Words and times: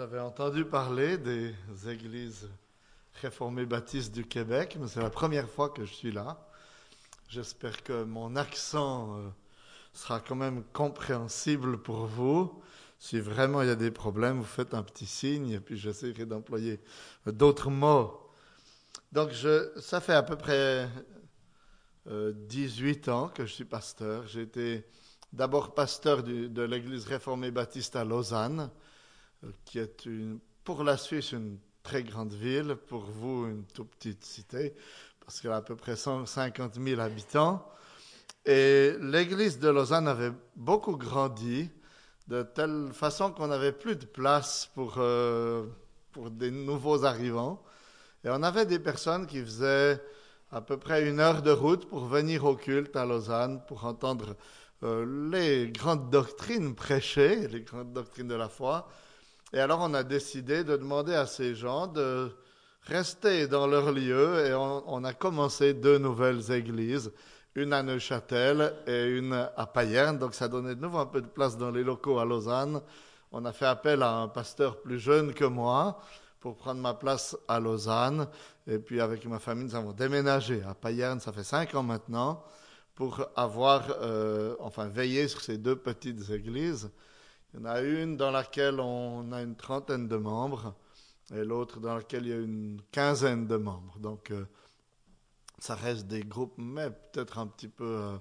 j'avais 0.00 0.18
entendu 0.18 0.64
parler 0.64 1.18
des 1.18 1.54
églises 1.86 2.48
réformées 3.20 3.66
baptistes 3.66 4.14
du 4.14 4.24
Québec, 4.24 4.78
mais 4.80 4.88
c'est 4.88 5.02
la 5.02 5.10
première 5.10 5.46
fois 5.46 5.68
que 5.68 5.84
je 5.84 5.92
suis 5.92 6.10
là. 6.10 6.48
J'espère 7.28 7.82
que 7.82 8.04
mon 8.04 8.34
accent 8.34 9.18
euh, 9.18 9.28
sera 9.92 10.20
quand 10.20 10.36
même 10.36 10.64
compréhensible 10.72 11.82
pour 11.82 12.06
vous. 12.06 12.62
Si 12.98 13.20
vraiment 13.20 13.60
il 13.60 13.68
y 13.68 13.70
a 13.70 13.74
des 13.74 13.90
problèmes, 13.90 14.38
vous 14.38 14.44
faites 14.44 14.72
un 14.72 14.82
petit 14.82 15.04
signe 15.04 15.50
et 15.50 15.60
puis 15.60 15.76
j'essaierai 15.76 16.24
d'employer 16.24 16.80
d'autres 17.26 17.68
mots. 17.68 18.26
Donc, 19.12 19.32
ça 19.80 20.00
fait 20.00 20.14
à 20.14 20.22
peu 20.22 20.36
près 20.36 20.88
18 22.06 23.06
euh, 23.06 23.12
ans 23.12 23.28
que 23.28 23.44
je 23.44 23.52
suis 23.52 23.66
pasteur. 23.66 24.26
J'ai 24.28 24.40
été 24.40 24.82
d'abord 25.30 25.74
pasteur 25.74 26.22
de 26.22 26.62
l'église 26.62 27.04
réformée 27.04 27.50
baptiste 27.50 27.96
à 27.96 28.04
Lausanne 28.04 28.70
qui 29.64 29.78
est 29.78 30.06
une, 30.06 30.38
pour 30.64 30.84
la 30.84 30.96
Suisse 30.96 31.32
une 31.32 31.58
très 31.82 32.02
grande 32.02 32.32
ville, 32.32 32.76
pour 32.88 33.02
vous 33.04 33.46
une 33.46 33.64
toute 33.64 33.90
petite 33.90 34.24
cité, 34.24 34.74
parce 35.24 35.40
qu'elle 35.40 35.52
a 35.52 35.56
à 35.56 35.62
peu 35.62 35.76
près 35.76 35.96
150 35.96 36.74
000 36.74 37.00
habitants. 37.00 37.66
Et 38.44 38.94
l'église 39.00 39.58
de 39.58 39.68
Lausanne 39.68 40.08
avait 40.08 40.32
beaucoup 40.56 40.96
grandi, 40.96 41.70
de 42.28 42.42
telle 42.42 42.90
façon 42.92 43.32
qu'on 43.32 43.48
n'avait 43.48 43.72
plus 43.72 43.96
de 43.96 44.06
place 44.06 44.70
pour, 44.74 44.94
euh, 44.98 45.66
pour 46.12 46.30
des 46.30 46.50
nouveaux 46.50 47.04
arrivants. 47.04 47.62
Et 48.24 48.30
on 48.30 48.42
avait 48.42 48.66
des 48.66 48.78
personnes 48.78 49.26
qui 49.26 49.40
faisaient 49.40 50.00
à 50.52 50.60
peu 50.60 50.76
près 50.76 51.08
une 51.08 51.20
heure 51.20 51.42
de 51.42 51.50
route 51.50 51.88
pour 51.88 52.04
venir 52.06 52.44
au 52.44 52.54
culte 52.54 52.96
à 52.96 53.04
Lausanne, 53.04 53.62
pour 53.66 53.84
entendre 53.84 54.36
euh, 54.82 55.30
les 55.30 55.70
grandes 55.70 56.10
doctrines 56.10 56.74
prêchées, 56.74 57.48
les 57.48 57.62
grandes 57.62 57.92
doctrines 57.92 58.28
de 58.28 58.34
la 58.34 58.48
foi, 58.48 58.88
et 59.52 59.58
alors 59.60 59.80
on 59.80 59.94
a 59.94 60.02
décidé 60.02 60.64
de 60.64 60.76
demander 60.76 61.14
à 61.14 61.26
ces 61.26 61.54
gens 61.54 61.86
de 61.86 62.30
rester 62.82 63.46
dans 63.46 63.66
leur 63.66 63.92
lieu 63.92 64.46
et 64.46 64.54
on, 64.54 65.04
a 65.04 65.12
commencé 65.12 65.74
deux 65.74 65.98
nouvelles 65.98 66.50
églises, 66.52 67.12
une 67.54 67.72
à 67.72 67.82
Neuchâtel 67.82 68.74
et 68.86 69.06
une 69.06 69.48
à 69.56 69.66
Payerne. 69.66 70.18
Donc 70.18 70.34
ça 70.34 70.48
donnait 70.48 70.74
de 70.74 70.80
nouveau 70.80 70.98
un 70.98 71.06
peu 71.06 71.20
de 71.20 71.26
place 71.26 71.56
dans 71.56 71.70
les 71.70 71.82
locaux 71.82 72.18
à 72.18 72.24
Lausanne. 72.24 72.80
On 73.32 73.44
a 73.44 73.52
fait 73.52 73.66
appel 73.66 74.02
à 74.02 74.16
un 74.16 74.28
pasteur 74.28 74.80
plus 74.80 74.98
jeune 74.98 75.34
que 75.34 75.44
moi 75.44 76.00
pour 76.40 76.56
prendre 76.56 76.80
ma 76.80 76.94
place 76.94 77.36
à 77.48 77.60
Lausanne. 77.60 78.28
Et 78.66 78.78
puis 78.78 79.00
avec 79.00 79.24
ma 79.26 79.38
famille, 79.38 79.64
nous 79.64 79.74
avons 79.74 79.92
déménagé 79.92 80.62
à 80.68 80.74
Payerne, 80.74 81.20
ça 81.20 81.32
fait 81.32 81.44
cinq 81.44 81.74
ans 81.74 81.82
maintenant, 81.82 82.42
pour 82.94 83.24
avoir, 83.36 83.84
euh, 84.02 84.56
enfin, 84.60 84.88
veillé 84.88 85.28
sur 85.28 85.40
ces 85.40 85.58
deux 85.58 85.76
petites 85.76 86.30
églises. 86.30 86.90
Il 87.52 87.60
y 87.60 87.62
en 87.62 87.66
a 87.66 87.80
une 87.80 88.16
dans 88.16 88.30
laquelle 88.30 88.78
on 88.78 89.32
a 89.32 89.42
une 89.42 89.56
trentaine 89.56 90.06
de 90.06 90.16
membres 90.16 90.74
et 91.34 91.44
l'autre 91.44 91.80
dans 91.80 91.96
laquelle 91.96 92.26
il 92.26 92.30
y 92.30 92.32
a 92.32 92.38
une 92.38 92.80
quinzaine 92.92 93.46
de 93.46 93.56
membres. 93.56 93.98
Donc, 93.98 94.30
euh, 94.30 94.44
ça 95.58 95.74
reste 95.74 96.06
des 96.06 96.22
groupes, 96.22 96.54
mais 96.58 96.90
peut-être 96.90 97.38
un 97.38 97.46
petit 97.46 97.68
peu 97.68 97.84
euh, 97.84 98.16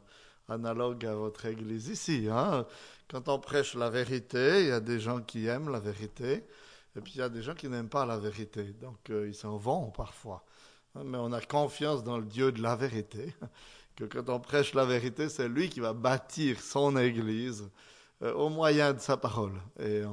analogues 0.47 1.05
à 1.05 1.15
votre 1.15 1.45
église 1.45 1.87
ici. 1.87 2.27
Hein. 2.29 2.65
Quand 3.07 3.29
on 3.29 3.39
prêche 3.39 3.75
la 3.75 3.89
vérité, 3.89 4.61
il 4.61 4.67
y 4.67 4.71
a 4.71 4.79
des 4.79 4.99
gens 4.99 5.21
qui 5.21 5.47
aiment 5.47 5.69
la 5.69 5.79
vérité, 5.79 6.45
et 6.95 7.01
puis 7.01 7.13
il 7.15 7.19
y 7.19 7.23
a 7.23 7.29
des 7.29 7.41
gens 7.41 7.55
qui 7.55 7.69
n'aiment 7.69 7.89
pas 7.89 8.05
la 8.05 8.17
vérité. 8.17 8.63
Donc, 8.81 9.09
euh, 9.09 9.27
ils 9.27 9.35
s'en 9.35 9.57
vont 9.57 9.89
parfois. 9.91 10.43
Hein, 10.95 11.03
mais 11.05 11.17
on 11.17 11.31
a 11.31 11.41
confiance 11.41 12.03
dans 12.03 12.17
le 12.17 12.25
Dieu 12.25 12.51
de 12.51 12.61
la 12.61 12.75
vérité, 12.75 13.33
que 13.95 14.05
quand 14.05 14.29
on 14.29 14.39
prêche 14.39 14.73
la 14.73 14.85
vérité, 14.85 15.29
c'est 15.29 15.47
lui 15.47 15.69
qui 15.69 15.79
va 15.79 15.93
bâtir 15.93 16.59
son 16.59 16.97
église 16.97 17.69
au 18.21 18.49
moyen 18.49 18.93
de 18.93 18.99
sa 18.99 19.17
parole. 19.17 19.53
Et 19.79 20.03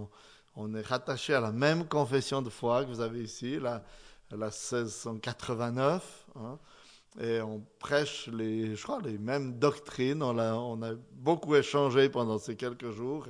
on, 0.55 0.75
est 0.75 0.87
rattaché 0.87 1.34
à 1.34 1.41
la 1.41 1.53
même 1.53 1.87
confession 1.87 2.43
de 2.43 2.50
foi 2.50 2.84
que 2.84 2.89
vous 2.89 3.00
avez 3.00 3.22
ici, 3.22 3.59
la, 3.59 3.83
la 4.31 4.47
1689. 4.47 6.27
Hein, 6.37 6.59
et 7.21 7.41
on 7.41 7.65
prêche 7.78 8.28
les, 8.28 8.77
je 8.77 8.83
crois, 8.83 9.00
les 9.00 9.19
mêmes 9.19 9.59
doctrines. 9.59 10.22
On 10.22 10.83
a, 10.83 10.95
beaucoup 11.12 11.55
échangé 11.55 12.09
pendant 12.09 12.39
ces 12.39 12.56
quelques 12.56 12.91
jours. 12.91 13.27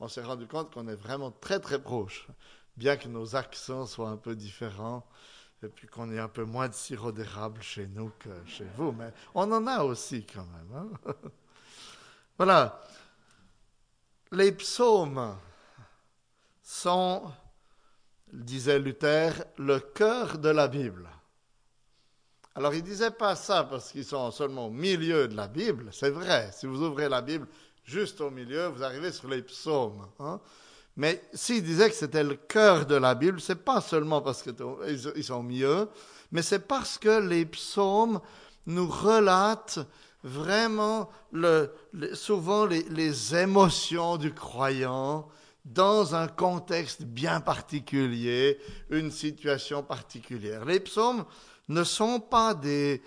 On 0.00 0.08
s'est 0.08 0.22
rendu 0.22 0.46
compte 0.46 0.72
qu'on 0.72 0.88
est 0.88 0.96
vraiment 0.96 1.30
très 1.30 1.60
très 1.60 1.80
proches, 1.80 2.26
bien 2.76 2.96
que 2.96 3.08
nos 3.08 3.36
accents 3.36 3.86
soient 3.86 4.08
un 4.08 4.16
peu 4.16 4.34
différents 4.34 5.06
et 5.62 5.68
puis 5.68 5.86
qu'on 5.86 6.10
ait 6.10 6.18
un 6.18 6.28
peu 6.28 6.44
moins 6.44 6.68
de 6.68 6.74
sirop 6.74 7.12
d'érable 7.12 7.60
chez 7.60 7.86
nous 7.86 8.10
que 8.18 8.30
chez 8.46 8.66
vous. 8.76 8.92
Mais 8.92 9.12
on 9.34 9.52
en 9.52 9.66
a 9.66 9.84
aussi 9.84 10.24
quand 10.24 10.46
même. 10.46 10.88
Hein. 11.06 11.12
voilà 12.38 12.80
les 14.32 14.52
psaumes 14.52 15.36
sont, 16.62 17.22
disait 18.32 18.78
Luther, 18.78 19.32
le 19.58 19.80
cœur 19.80 20.38
de 20.38 20.48
la 20.48 20.68
Bible. 20.68 21.08
Alors 22.54 22.74
il 22.74 22.82
ne 22.82 22.86
disait 22.86 23.10
pas 23.10 23.36
ça 23.36 23.64
parce 23.64 23.92
qu'ils 23.92 24.04
sont 24.04 24.30
seulement 24.30 24.66
au 24.66 24.70
milieu 24.70 25.28
de 25.28 25.36
la 25.36 25.48
Bible, 25.48 25.90
c'est 25.92 26.10
vrai, 26.10 26.50
si 26.52 26.66
vous 26.66 26.82
ouvrez 26.82 27.08
la 27.08 27.22
Bible 27.22 27.46
juste 27.84 28.20
au 28.20 28.30
milieu, 28.30 28.66
vous 28.66 28.82
arrivez 28.82 29.12
sur 29.12 29.28
les 29.28 29.42
psaumes. 29.42 30.06
Hein. 30.18 30.40
Mais 30.96 31.22
s'il 31.32 31.62
disait 31.62 31.88
que 31.88 31.96
c'était 31.96 32.24
le 32.24 32.34
cœur 32.34 32.86
de 32.86 32.96
la 32.96 33.14
Bible, 33.14 33.40
c'est 33.40 33.64
pas 33.64 33.80
seulement 33.80 34.20
parce 34.20 34.42
qu'ils 34.42 35.24
sont 35.24 35.42
mieux, 35.42 35.88
mais 36.32 36.42
c'est 36.42 36.66
parce 36.66 36.98
que 36.98 37.20
les 37.20 37.46
psaumes 37.46 38.20
nous 38.66 38.88
relatent 38.88 39.80
vraiment 40.22 41.10
souvent 42.14 42.66
les, 42.66 43.34
émotions 43.34 44.16
du 44.16 44.32
croyant 44.32 45.28
dans 45.64 46.14
un 46.14 46.26
contexte 46.26 47.02
bien 47.02 47.40
particulier, 47.40 48.58
une 48.90 49.10
situation 49.10 49.82
particulière. 49.82 50.64
Les 50.64 50.80
psaumes 50.80 51.24
ne 51.68 51.84
sont 51.84 52.18
pas 52.18 52.54
des, 52.54 53.02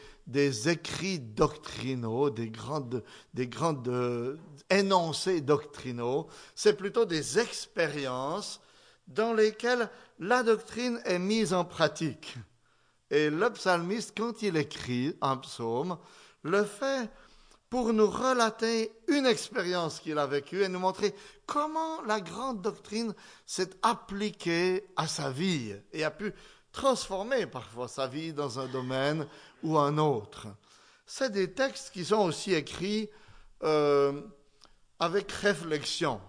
écrits 0.69 1.19
doctrinaux, 1.19 2.29
des 2.29 2.49
grandes, 2.49 3.03
des 3.33 3.47
grandes 3.47 3.87
euh, 3.87 4.37
énoncés 4.69 5.41
doctrinaux, 5.41 6.27
c'est 6.55 6.77
plutôt 6.77 7.05
des 7.05 7.39
expériences 7.39 8.61
dans 9.07 9.33
lesquelles 9.33 9.89
la 10.19 10.43
doctrine 10.43 11.01
est 11.05 11.19
mise 11.19 11.53
en 11.53 11.65
pratique. 11.65 12.35
Et 13.09 13.29
le 13.29 13.49
psalmiste, 13.51 14.13
quand 14.17 14.41
il 14.41 14.57
écrit 14.57 15.15
un 15.21 15.37
psaume, 15.37 15.97
le 16.43 16.63
fait 16.63 17.09
pour 17.69 17.91
nous 17.91 18.09
relater 18.09 18.91
une 19.07 19.25
expérience 19.25 19.99
qu'il 19.99 20.19
a 20.19 20.27
vécue 20.27 20.61
et 20.61 20.69
nous 20.69 20.79
montrer 20.79 21.15
comment 21.47 22.03
la 22.03 22.21
grande 22.21 22.61
doctrine 22.61 23.15
s'est 23.47 23.71
appliquée 23.81 24.85
à 24.95 25.07
sa 25.07 25.31
vie 25.31 25.73
et 25.91 26.03
a 26.03 26.11
pu 26.11 26.31
transformer 26.71 27.47
parfois 27.47 27.87
sa 27.87 28.07
vie 28.07 28.31
dans 28.31 28.59
un 28.59 28.67
domaine 28.67 29.25
ou 29.63 29.77
un 29.79 29.97
autre. 29.97 30.47
C'est 31.05 31.31
des 31.31 31.51
textes 31.51 31.91
qui 31.91 32.05
sont 32.05 32.25
aussi 32.25 32.53
écrits 32.53 33.09
euh, 33.63 34.21
avec 34.99 35.31
réflexion. 35.31 36.21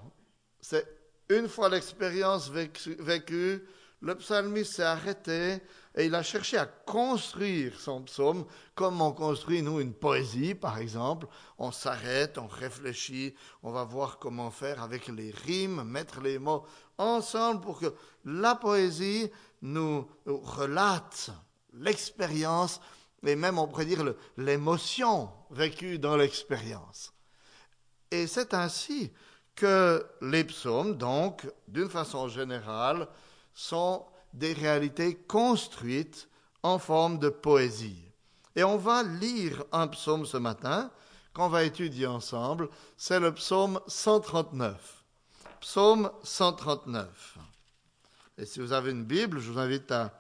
C'est 0.61 0.87
une 1.29 1.49
fois 1.49 1.69
l'expérience 1.69 2.51
vécue, 2.51 3.67
le 4.01 4.15
psalmiste 4.15 4.75
s'est 4.75 4.83
arrêté 4.83 5.61
et 5.95 6.07
il 6.07 6.15
a 6.15 6.23
cherché 6.23 6.59
à 6.59 6.67
construire 6.67 7.79
son 7.79 8.03
psaume 8.03 8.45
comme 8.75 9.01
on 9.01 9.13
construit, 9.13 9.63
nous, 9.63 9.81
une 9.81 9.95
poésie, 9.95 10.55
par 10.55 10.79
exemple? 10.79 11.27
On 11.59 11.71
s'arrête, 11.71 12.37
on 12.39 12.49
réfléchit, 12.49 13.35
on 13.63 13.71
va 13.71 13.85
voir 13.85 14.19
comment 14.19 14.51
faire 14.51 14.83
avec 14.83 15.09
les 15.09 15.31
rimes, 15.31 15.85
mettre 15.85 16.21
les 16.21 16.39
mots 16.39 16.67
ensemble 16.99 17.61
pour 17.61 17.79
que 17.79 17.95
la 18.25 18.57
poésie 18.57 19.31
nous 19.63 20.09
relate 20.27 21.31
l'expérience 21.75 22.81
et 23.27 23.37
même, 23.37 23.59
on 23.59 23.67
pourrait 23.67 23.87
dire, 23.87 24.15
l'émotion 24.37 25.31
vécue 25.51 25.99
dans 25.99 26.17
l'expérience. 26.17 27.13
Et 28.11 28.27
c'est 28.27 28.53
ainsi 28.55 29.13
que 29.55 30.05
les 30.21 30.45
psaumes, 30.45 30.97
donc, 30.97 31.49
d'une 31.69 31.89
façon 31.89 32.29
générale, 32.29 33.09
sont 33.55 34.05
des 34.35 34.53
réalités 34.53 35.15
construites 35.15 36.29
en 36.63 36.79
forme 36.79 37.19
de 37.19 37.29
poésie. 37.29 38.03
Et 38.57 38.65
on 38.65 38.77
va 38.77 39.03
lire 39.03 39.65
un 39.73 39.89
psaume 39.89 40.27
ce 40.27 40.37
matin 40.37 40.91
qu'on 41.33 41.49
va 41.49 41.65
étudier 41.65 42.07
ensemble. 42.07 42.69
C'est 42.97 43.21
le 43.21 43.33
psaume 43.35 43.81
139. 43.87 45.05
Psaume 45.61 46.11
139. 46.23 47.39
Et 48.39 48.47
si 48.47 48.61
vous 48.61 48.73
avez 48.73 48.91
une 48.91 49.05
Bible, 49.05 49.41
je 49.41 49.51
vous 49.51 49.59
invite 49.59 49.91
à 49.91 50.13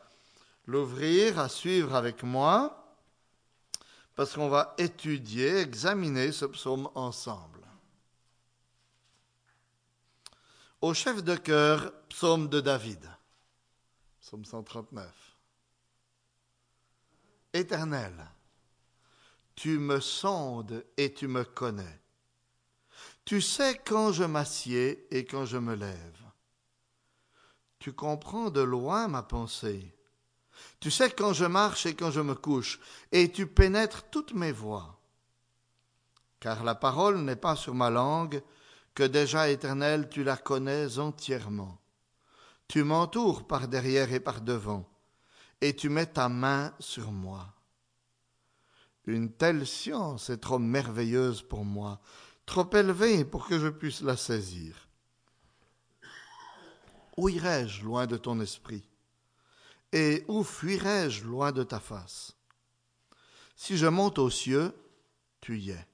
l'ouvrir, 0.67 1.39
à 1.39 1.49
suivre 1.49 1.95
avec 1.95 2.23
moi, 2.23 2.97
parce 4.15 4.35
qu'on 4.35 4.49
va 4.49 4.75
étudier, 4.79 5.59
examiner 5.59 6.33
ce 6.33 6.45
psaume 6.45 6.89
ensemble. 6.95 7.61
Au 10.81 10.95
chef 10.95 11.23
de 11.25 11.35
chœur, 11.35 11.93
psaume 12.09 12.49
de 12.49 12.61
David. 12.61 13.14
Psaume 14.35 14.45
139. 14.45 15.07
Éternel, 17.53 18.13
tu 19.55 19.79
me 19.79 20.01
sondes 20.01 20.85
et 20.97 21.15
tu 21.15 21.29
me 21.29 21.45
connais. 21.45 22.01
Tu 23.25 23.41
sais 23.41 23.81
quand 23.87 24.11
je 24.11 24.25
m'assieds 24.25 25.07
et 25.17 25.25
quand 25.25 25.47
je 25.47 25.59
me 25.59 25.77
lève. 25.77 26.21
Tu 27.79 27.93
comprends 27.93 28.51
de 28.51 28.61
loin 28.61 29.07
ma 29.07 29.23
pensée. 29.23 29.95
Tu 30.81 30.91
sais 30.91 31.13
quand 31.13 31.33
je 31.33 31.45
marche 31.45 31.87
et 31.87 31.95
quand 31.95 32.11
je 32.11 32.21
me 32.21 32.35
couche, 32.35 32.81
et 33.13 33.31
tu 33.31 33.47
pénètres 33.47 34.03
toutes 34.11 34.35
mes 34.35 34.51
voies. 34.51 34.99
Car 36.41 36.65
la 36.65 36.75
parole 36.75 37.19
n'est 37.19 37.37
pas 37.37 37.55
sur 37.55 37.75
ma 37.75 37.89
langue, 37.89 38.43
que 38.97 39.05
déjà 39.05 39.49
éternelle 39.49 40.09
tu 40.09 40.25
la 40.25 40.37
connais 40.37 40.99
entièrement. 40.99 41.79
Tu 42.69 42.83
m'entoures 42.83 43.47
par 43.47 43.69
derrière 43.69 44.13
et 44.13 44.21
par 44.21 44.41
devant, 44.41 44.89
et 45.61 45.77
tu 45.77 45.89
mets 45.89 46.07
ta 46.07 46.29
main 46.29 46.75
sur 46.79 47.13
moi. 47.13 47.55
Une 49.07 49.33
telle 49.33 49.67
science 49.67 50.31
est 50.31 50.39
trop 50.39 50.59
merveilleuse 50.59 51.43
pour 51.43 51.65
moi, 51.65 52.01
trop 52.47 52.69
élevée 52.75 53.25
pour 53.25 53.47
que 53.47 53.59
je 53.59 53.69
puisse 53.69 54.01
la 54.01 54.17
saisir. 54.17 54.89
Où 57.17 57.29
irai-je 57.29 57.85
loin 57.85 58.07
de 58.07 58.17
ton 58.17 58.41
esprit? 58.41 58.89
Et 59.93 60.25
où 60.27 60.43
fuirai-je 60.43 61.25
loin 61.25 61.53
de 61.53 61.63
ta 61.63 61.79
face? 61.79 62.35
Si 63.55 63.77
je 63.77 63.87
monte 63.87 64.19
aux 64.19 64.31
cieux, 64.31 64.75
tu 65.41 65.59
y 65.59 65.71
es. 65.71 65.87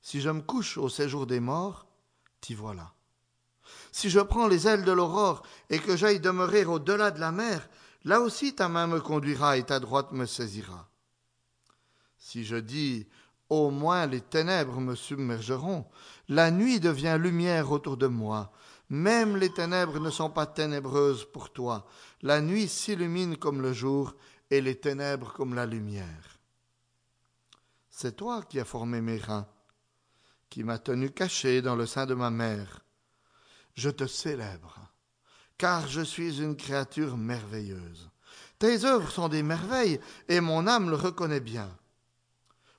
Si 0.00 0.20
je 0.20 0.30
me 0.30 0.40
couche 0.40 0.78
au 0.78 0.88
séjour 0.88 1.26
des 1.26 1.40
morts, 1.40 1.86
t'y 2.40 2.54
voilà. 2.54 2.95
Si 3.96 4.10
je 4.10 4.20
prends 4.20 4.46
les 4.46 4.68
ailes 4.68 4.84
de 4.84 4.92
l'aurore 4.92 5.40
et 5.70 5.78
que 5.78 5.96
j'aille 5.96 6.20
demeurer 6.20 6.66
au-delà 6.66 7.10
de 7.10 7.18
la 7.18 7.32
mer, 7.32 7.66
là 8.04 8.20
aussi 8.20 8.54
ta 8.54 8.68
main 8.68 8.86
me 8.86 9.00
conduira 9.00 9.56
et 9.56 9.62
ta 9.62 9.80
droite 9.80 10.12
me 10.12 10.26
saisira. 10.26 10.90
Si 12.18 12.44
je 12.44 12.56
dis 12.56 13.06
au 13.48 13.70
moins 13.70 14.04
les 14.04 14.20
ténèbres 14.20 14.82
me 14.82 14.94
submergeront, 14.94 15.86
la 16.28 16.50
nuit 16.50 16.78
devient 16.78 17.16
lumière 17.18 17.72
autour 17.72 17.96
de 17.96 18.06
moi, 18.06 18.52
même 18.90 19.38
les 19.38 19.50
ténèbres 19.50 19.98
ne 19.98 20.10
sont 20.10 20.28
pas 20.28 20.44
ténébreuses 20.44 21.24
pour 21.32 21.50
toi. 21.50 21.86
La 22.20 22.42
nuit 22.42 22.68
s'illumine 22.68 23.38
comme 23.38 23.62
le 23.62 23.72
jour 23.72 24.14
et 24.50 24.60
les 24.60 24.78
ténèbres 24.78 25.32
comme 25.32 25.54
la 25.54 25.64
lumière. 25.64 26.38
C'est 27.88 28.16
toi 28.16 28.42
qui 28.42 28.60
as 28.60 28.66
formé 28.66 29.00
mes 29.00 29.16
reins, 29.16 29.48
qui 30.50 30.64
m'as 30.64 30.80
tenu 30.80 31.08
caché 31.12 31.62
dans 31.62 31.76
le 31.76 31.86
sein 31.86 32.04
de 32.04 32.12
ma 32.12 32.30
mère. 32.30 32.82
Je 33.76 33.90
te 33.90 34.06
célèbre, 34.06 34.78
car 35.58 35.86
je 35.86 36.00
suis 36.00 36.40
une 36.40 36.56
créature 36.56 37.16
merveilleuse. 37.18 38.10
Tes 38.58 38.84
œuvres 38.86 39.10
sont 39.10 39.28
des 39.28 39.42
merveilles, 39.42 40.00
et 40.28 40.40
mon 40.40 40.66
âme 40.66 40.88
le 40.88 40.96
reconnaît 40.96 41.40
bien. 41.40 41.68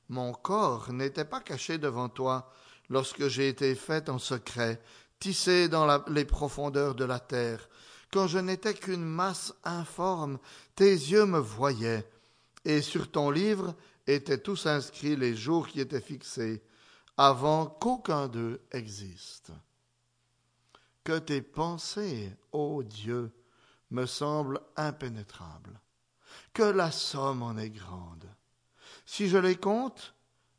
Mon 0.09 0.33
corps 0.33 0.91
n'était 0.91 1.25
pas 1.25 1.39
caché 1.39 1.77
devant 1.77 2.09
toi 2.09 2.51
lorsque 2.89 3.27
j'ai 3.27 3.49
été 3.49 3.75
faite 3.75 4.09
en 4.09 4.17
secret, 4.17 4.81
tissé 5.19 5.69
dans 5.69 6.03
les 6.07 6.25
profondeurs 6.25 6.95
de 6.95 7.05
la 7.05 7.19
terre. 7.19 7.69
Quand 8.11 8.27
je 8.27 8.39
n'étais 8.39 8.73
qu'une 8.73 9.05
masse 9.05 9.53
informe, 9.63 10.39
tes 10.75 10.91
yeux 10.91 11.25
me 11.25 11.39
voyaient, 11.39 12.09
et 12.65 12.81
sur 12.81 13.11
ton 13.11 13.29
livre 13.29 13.75
étaient 14.07 14.39
tous 14.39 14.65
inscrits 14.65 15.15
les 15.15 15.35
jours 15.35 15.67
qui 15.67 15.79
étaient 15.79 16.01
fixés, 16.01 16.63
avant 17.17 17.67
qu'aucun 17.67 18.27
d'eux 18.27 18.61
existe. 18.71 19.51
Que 21.07 21.19
tes 21.19 21.41
pensées, 21.41 22.35
ô 22.51 22.83
Dieu, 22.83 23.31
me 23.91 24.05
semblent 24.05 24.59
impénétrables, 24.75 25.79
que 26.51 26.63
la 26.63 26.91
somme 26.91 27.43
en 27.43 27.55
est 27.57 27.69
grande. 27.69 28.29
Si 29.05 29.29
je 29.29 29.37
les 29.37 29.55
compte, 29.55 30.15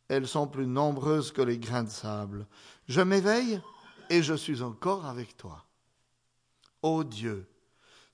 elles 0.08 0.26
sont 0.26 0.46
plus 0.46 0.66
nombreuses 0.66 1.32
que 1.32 1.42
les 1.42 1.58
grains 1.58 1.82
de 1.82 1.90
sable. 1.90 2.46
Je 2.88 3.02
m'éveille, 3.02 3.60
et 4.08 4.22
je 4.22 4.32
suis 4.32 4.62
encore 4.62 5.04
avec 5.04 5.36
toi. 5.36 5.66
Ô 6.80 7.04
Dieu, 7.04 7.46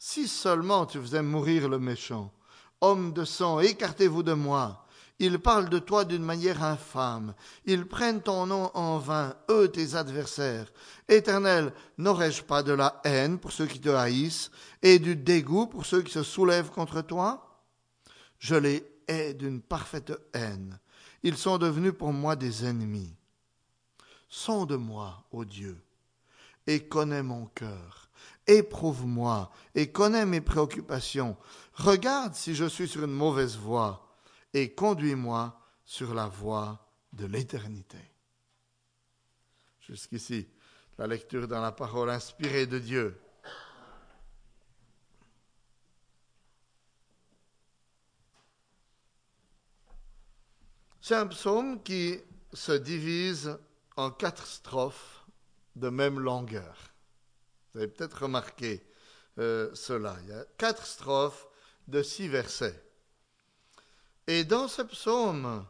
si 0.00 0.26
seulement 0.26 0.86
tu 0.86 0.98
faisais 1.00 1.22
mourir 1.22 1.68
le 1.68 1.78
méchant, 1.78 2.32
homme 2.80 3.12
de 3.12 3.24
sang, 3.24 3.60
écartez-vous 3.60 4.24
de 4.24 4.32
moi. 4.32 4.83
Ils 5.20 5.38
parlent 5.38 5.68
de 5.68 5.78
toi 5.78 6.04
d'une 6.04 6.24
manière 6.24 6.64
infâme. 6.64 7.34
Ils 7.66 7.86
prennent 7.86 8.20
ton 8.20 8.46
nom 8.46 8.70
en 8.74 8.98
vain, 8.98 9.34
eux 9.48 9.68
tes 9.68 9.94
adversaires. 9.94 10.72
Éternel, 11.08 11.72
n'aurais-je 11.98 12.42
pas 12.42 12.62
de 12.62 12.72
la 12.72 13.00
haine 13.04 13.38
pour 13.38 13.52
ceux 13.52 13.66
qui 13.66 13.80
te 13.80 13.90
haïssent 13.90 14.50
et 14.82 14.98
du 14.98 15.14
dégoût 15.14 15.66
pour 15.66 15.86
ceux 15.86 16.02
qui 16.02 16.12
se 16.12 16.24
soulèvent 16.24 16.70
contre 16.70 17.00
toi? 17.00 17.62
Je 18.38 18.56
les 18.56 18.84
hais 19.06 19.34
d'une 19.34 19.62
parfaite 19.62 20.12
haine. 20.32 20.78
Ils 21.22 21.36
sont 21.36 21.58
devenus 21.58 21.94
pour 21.96 22.12
moi 22.12 22.34
des 22.36 22.66
ennemis. 22.66 23.14
Sonde-moi, 24.28 25.24
ô 25.30 25.44
Dieu, 25.44 25.80
et 26.66 26.88
connais 26.88 27.22
mon 27.22 27.46
cœur. 27.46 28.10
Éprouve-moi 28.46 29.50
et 29.74 29.90
connais 29.92 30.26
mes 30.26 30.40
préoccupations. 30.40 31.36
Regarde 31.74 32.34
si 32.34 32.54
je 32.54 32.64
suis 32.64 32.88
sur 32.88 33.04
une 33.04 33.12
mauvaise 33.12 33.56
voie 33.56 34.03
et 34.54 34.72
conduis-moi 34.72 35.60
sur 35.84 36.14
la 36.14 36.28
voie 36.28 36.88
de 37.12 37.26
l'éternité. 37.26 37.98
Jusqu'ici, 39.80 40.48
la 40.96 41.08
lecture 41.08 41.48
dans 41.48 41.60
la 41.60 41.72
parole 41.72 42.08
inspirée 42.08 42.66
de 42.66 42.78
Dieu. 42.78 43.20
C'est 51.00 51.16
un 51.16 51.26
psaume 51.26 51.82
qui 51.82 52.18
se 52.52 52.72
divise 52.72 53.58
en 53.96 54.10
quatre 54.10 54.46
strophes 54.46 55.26
de 55.76 55.90
même 55.90 56.18
longueur. 56.18 56.94
Vous 57.72 57.80
avez 57.80 57.88
peut-être 57.88 58.22
remarqué 58.22 58.86
euh, 59.38 59.74
cela. 59.74 60.16
Il 60.22 60.28
y 60.28 60.32
a 60.32 60.44
quatre 60.56 60.86
strophes 60.86 61.46
de 61.88 62.02
six 62.02 62.28
versets. 62.28 62.83
Et 64.26 64.44
dans 64.44 64.68
ce 64.68 64.82
psaume, 64.82 65.66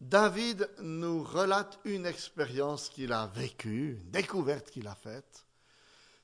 David 0.00 0.68
nous 0.80 1.22
relate 1.22 1.78
une 1.84 2.06
expérience 2.06 2.88
qu'il 2.88 3.12
a 3.12 3.28
vécue, 3.28 3.98
une 4.02 4.10
découverte 4.10 4.70
qu'il 4.70 4.88
a 4.88 4.94
faite. 4.94 5.46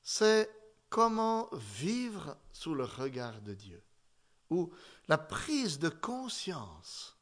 C'est 0.02 0.50
comment 0.90 1.48
vivre 1.52 2.36
sous 2.52 2.74
le 2.74 2.84
regard 2.84 3.40
de 3.40 3.54
Dieu, 3.54 3.82
ou 4.50 4.70
la 5.08 5.16
prise 5.16 5.78
de 5.78 5.88
conscience 5.88 7.16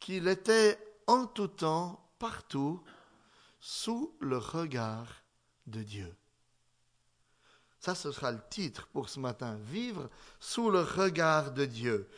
qu'il 0.00 0.26
était 0.26 0.78
en 1.06 1.26
tout 1.26 1.48
temps 1.48 2.10
partout 2.18 2.82
sous 3.60 4.16
le 4.20 4.38
regard 4.38 5.22
de 5.66 5.82
Dieu. 5.82 6.16
Ça, 7.78 7.94
ce 7.94 8.12
sera 8.12 8.32
le 8.32 8.40
titre 8.50 8.88
pour 8.88 9.08
ce 9.08 9.20
matin, 9.20 9.56
vivre 9.56 10.10
sous 10.38 10.70
le 10.70 10.80
regard 10.80 11.52
de 11.52 11.64
Dieu. 11.64 12.08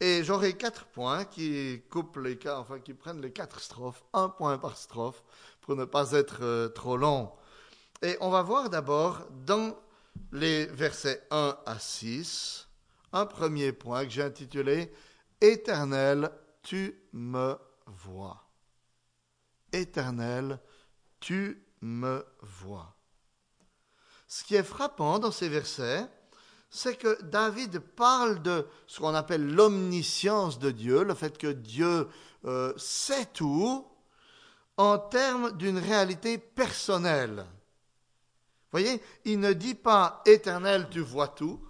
Et 0.00 0.24
j'aurai 0.24 0.54
quatre 0.54 0.86
points 0.86 1.24
qui 1.24 1.82
coupent 1.90 2.16
les 2.16 2.38
enfin 2.48 2.80
qui 2.80 2.94
prennent 2.94 3.20
les 3.20 3.32
quatre 3.32 3.60
strophes, 3.60 4.04
un 4.12 4.28
point 4.28 4.58
par 4.58 4.76
strophe, 4.76 5.22
pour 5.60 5.76
ne 5.76 5.84
pas 5.84 6.12
être 6.12 6.42
euh, 6.42 6.68
trop 6.68 6.96
long. 6.96 7.32
Et 8.02 8.16
on 8.20 8.30
va 8.30 8.42
voir 8.42 8.70
d'abord 8.70 9.26
dans 9.46 9.76
les 10.32 10.66
versets 10.66 11.26
1 11.30 11.56
à 11.64 11.78
6, 11.78 12.68
un 13.12 13.26
premier 13.26 13.72
point 13.72 14.04
que 14.04 14.10
j'ai 14.10 14.22
intitulé 14.22 14.92
Éternel, 15.40 16.30
tu 16.62 16.98
me 17.12 17.56
vois. 17.86 18.44
Éternel, 19.72 20.60
tu 21.20 21.64
me 21.80 22.24
vois. 22.40 22.96
Ce 24.26 24.42
qui 24.42 24.56
est 24.56 24.62
frappant 24.62 25.18
dans 25.18 25.30
ces 25.30 25.48
versets, 25.48 26.06
c'est 26.74 26.96
que 26.96 27.22
David 27.22 27.78
parle 27.78 28.42
de 28.42 28.66
ce 28.88 28.98
qu'on 28.98 29.14
appelle 29.14 29.54
l'omniscience 29.54 30.58
de 30.58 30.72
Dieu, 30.72 31.04
le 31.04 31.14
fait 31.14 31.38
que 31.38 31.46
Dieu 31.46 32.08
euh, 32.46 32.76
sait 32.76 33.26
tout, 33.26 33.86
en 34.76 34.98
termes 34.98 35.56
d'une 35.56 35.78
réalité 35.78 36.36
personnelle. 36.36 37.46
Vous 37.46 38.80
voyez, 38.80 39.00
il 39.24 39.38
ne 39.38 39.52
dit 39.52 39.76
pas 39.76 40.20
Éternel, 40.26 40.88
tu 40.90 40.98
vois 40.98 41.28
tout. 41.28 41.64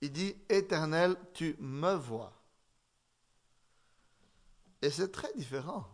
Il 0.00 0.10
dit 0.10 0.34
Éternel, 0.48 1.14
tu 1.32 1.54
me 1.60 1.94
vois. 1.94 2.32
Et 4.82 4.90
c'est 4.90 5.12
très 5.12 5.32
différent. 5.34 5.86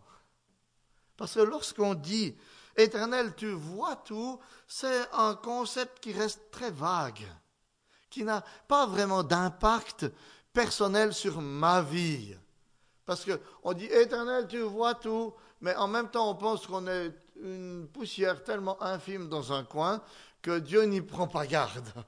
Parce 1.19 1.35
que 1.35 1.41
lorsqu'on 1.41 1.93
dit 1.93 2.39
Éternel, 2.77 3.35
tu 3.37 3.51
vois 3.51 3.97
tout, 3.97 4.39
c'est 4.67 5.07
un 5.13 5.35
concept 5.35 6.01
qui 6.01 6.13
reste 6.13 6.51
très 6.51 6.71
vague, 6.71 7.25
qui 8.11 8.25
n'a 8.25 8.45
pas 8.69 8.87
vraiment 8.87 9.23
d'impact 9.23 10.07
personnel 10.53 11.13
sur 11.13 11.41
ma 11.41 11.83
vie. 11.83 12.37
Parce 13.07 13.25
qu'on 13.25 13.73
dit 13.73 13.87
Éternel, 13.87 14.47
tu 14.49 14.61
vois 14.61 14.95
tout, 14.95 15.35
mais 15.61 15.75
en 15.77 15.89
même 15.89 16.11
temps 16.11 16.31
on 16.31 16.35
pense 16.35 16.67
qu'on 16.67 16.87
est 16.87 17.13
une 17.43 17.89
poussière 17.93 18.43
tellement 18.45 18.83
infime 18.83 19.29
dans 19.29 19.53
un 19.53 19.65
coin 19.65 20.03
que 20.43 20.59
Dieu 20.59 20.83
n'y 20.85 21.01
prend 21.01 21.29
pas 21.29 21.47
garde. 21.47 21.89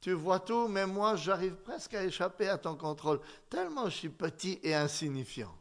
Tu 0.00 0.12
vois 0.12 0.40
tout, 0.40 0.68
mais 0.68 0.84
moi 0.84 1.16
j'arrive 1.16 1.54
presque 1.54 1.94
à 1.94 2.04
échapper 2.04 2.46
à 2.46 2.58
ton 2.58 2.76
contrôle, 2.76 3.22
tellement 3.48 3.86
je 3.86 3.96
suis 3.96 4.08
petit 4.10 4.60
et 4.62 4.74
insignifiant. 4.74 5.56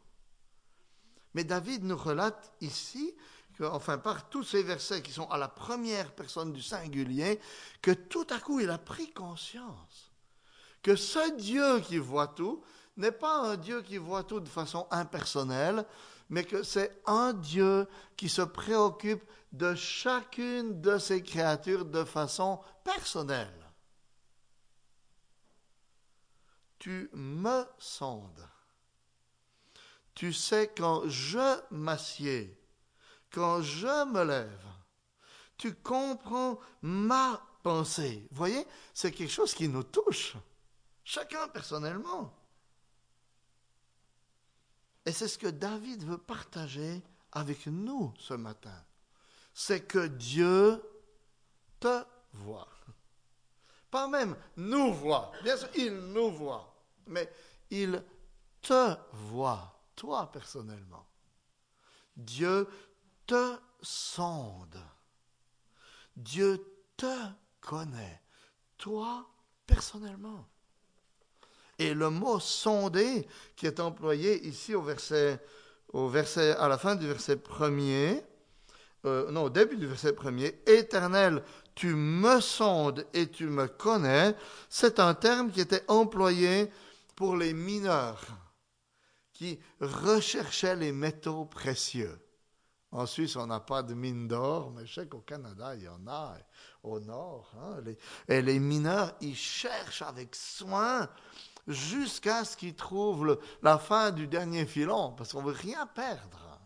Mais 1.34 1.46
David 1.46 1.86
nous 1.86 1.96
relate 1.96 2.52
ici 2.60 3.16
enfin 3.62 3.98
par 3.98 4.30
tous 4.30 4.44
ces 4.44 4.64
versets 4.64 5.02
qui 5.02 5.12
sont 5.12 5.30
à 5.30 5.38
la 5.38 5.48
première 5.48 6.12
personne 6.12 6.54
du 6.54 6.62
singulier, 6.62 7.40
que 7.82 7.92
tout 7.92 8.28
à 8.30 8.40
coup 8.40 8.60
il 8.60 8.70
a 8.70 8.78
pris 8.78 9.12
conscience 9.12 10.14
que 10.84 10.98
ce 10.98 11.36
Dieu 11.38 11.80
qui 11.80 11.98
voit 11.98 12.28
tout 12.28 12.62
n'est 12.98 13.12
pas 13.12 13.40
un 13.40 13.56
Dieu 13.56 13.82
qui 13.82 13.98
voit 13.98 14.24
tout 14.24 14.42
de 14.42 14.50
façon 14.50 14.86
impersonnelle, 14.92 15.86
mais 16.30 16.44
que 16.44 16.62
c'est 16.62 17.02
un 17.08 17.34
Dieu 17.34 17.88
qui 18.18 18.30
se 18.30 18.42
préoccupe 18.42 19.24
de 19.54 19.74
chacune 19.74 20.82
de 20.82 20.98
ses 20.98 21.24
créatures 21.24 21.86
de 21.86 22.04
façon 22.04 22.60
personnelle. 22.84 23.72
Tu 26.78 27.10
me 27.14 27.64
sondes. 27.78 28.48
Tu 30.14 30.34
sais 30.34 30.72
quand 30.76 31.08
je 31.08 31.60
m'assieds, 31.72 32.60
quand 33.34 33.64
je 33.64 34.06
me 34.06 34.24
lève, 34.24 34.66
tu 35.58 35.74
comprends 35.74 36.60
ma 36.82 37.42
pensée. 37.64 38.28
Vous 38.30 38.38
voyez, 38.38 38.66
c'est 38.94 39.12
quelque 39.12 39.32
chose 39.32 39.54
qui 39.54 39.68
nous 39.68 39.84
touche, 39.84 40.36
chacun 41.04 41.48
personnellement. 41.48 42.32
Et 45.06 45.12
c'est 45.12 45.28
ce 45.28 45.38
que 45.38 45.48
David 45.48 46.06
veut 46.06 46.18
partager 46.18 47.02
avec 47.32 47.66
nous 47.66 48.14
ce 48.20 48.36
matin. 48.36 48.86
C'est 49.54 49.82
que 49.82 50.08
Dieu 50.08 50.82
te 51.80 52.04
voit. 52.34 52.70
Pas 53.90 54.08
même 54.08 54.36
nous 54.58 54.94
voit. 54.94 55.32
Bien 55.44 55.58
sûr, 55.58 55.70
il 55.76 55.94
nous 55.94 56.32
voit. 56.32 56.74
Mais 57.08 57.32
il 57.70 58.04
te 58.62 58.96
voit, 59.12 59.84
toi 59.96 60.32
personnellement. 60.32 61.06
Dieu 62.16 62.68
sonde. 63.82 64.80
Dieu 66.16 66.64
te 66.98 67.16
connaît, 67.62 68.22
toi 68.78 69.28
personnellement. 69.66 70.48
Et 71.80 71.94
le 71.94 72.10
mot 72.10 72.40
sonder 72.40 73.28
qui 73.56 73.66
est 73.66 73.80
employé 73.80 74.46
ici 74.48 74.76
au 74.76 74.82
verset, 74.82 75.40
au 75.92 76.08
verset, 76.08 76.56
à 76.58 76.68
la 76.68 76.78
fin 76.78 76.96
du 76.96 77.08
verset 77.08 77.38
premier, 77.38 78.24
euh, 79.06 79.30
non, 79.32 79.44
au 79.44 79.50
début 79.50 79.76
du 79.76 79.88
verset 79.88 80.14
premier, 80.14 80.62
éternel, 80.66 81.44
tu 81.76 81.96
me 81.96 82.40
sondes 82.40 83.06
et 83.14 83.28
tu 83.28 83.48
me 83.48 83.68
connais, 83.68 84.36
c'est 84.70 85.00
un 85.00 85.14
terme 85.14 85.52
qui 85.52 85.62
était 85.62 85.84
employé 85.88 86.72
pour 87.16 87.36
les 87.36 87.54
mineurs 87.54 88.26
qui 89.34 89.60
recherchaient 89.82 90.76
les 90.76 90.92
métaux 90.92 91.46
précieux. 91.46 92.23
En 92.94 93.08
Suisse, 93.08 93.36
on 93.38 93.48
n'a 93.48 93.60
pas 93.60 93.82
de 93.82 93.96
mine 93.96 94.28
d'or, 94.28 94.70
mais 94.70 94.86
je 94.86 95.02
sais 95.02 95.08
qu'au 95.08 95.22
Canada, 95.22 95.74
il 95.76 95.82
y 95.82 95.88
en 95.88 96.06
a, 96.08 96.38
au 96.84 97.00
nord. 97.00 97.52
Hein, 97.60 97.82
et 98.28 98.44
les 98.44 98.60
mineurs, 98.60 99.16
ils 99.20 99.36
cherchent 99.36 100.04
avec 100.04 100.36
soin 100.36 101.10
jusqu'à 101.68 102.46
ce 102.46 102.56
qu'ils 102.56 102.76
trouvent 102.76 103.40
la 103.64 103.80
fin 103.80 104.12
du 104.12 104.28
dernier 104.28 104.68
filon, 104.68 105.14
parce 105.14 105.34
qu'on 105.34 105.42
ne 105.42 105.48
veut 105.48 105.58
rien 105.58 105.88
perdre 105.88 106.60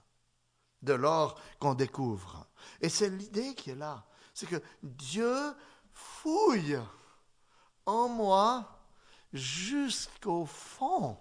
de 0.81 0.93
l'or 0.93 1.39
qu'on 1.59 1.75
découvre. 1.75 2.45
Et 2.81 2.89
c'est 2.89 3.09
l'idée 3.09 3.55
qui 3.55 3.69
est 3.69 3.75
là. 3.75 4.05
C'est 4.33 4.47
que 4.47 4.61
Dieu 4.83 5.33
fouille 5.93 6.77
en 7.85 8.09
moi 8.09 8.65
jusqu'au 9.31 10.45
fond 10.45 11.17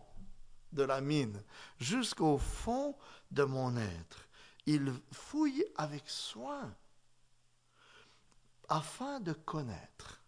de 0.72 0.82
la 0.82 1.00
mine, 1.00 1.40
jusqu'au 1.78 2.38
fond 2.38 2.96
de 3.30 3.44
mon 3.44 3.76
être. 3.76 4.25
Il 4.66 4.92
fouille 5.12 5.64
avec 5.76 6.02
soin 6.08 6.75
afin 8.68 9.20
de 9.20 9.32
connaître. 9.32 10.20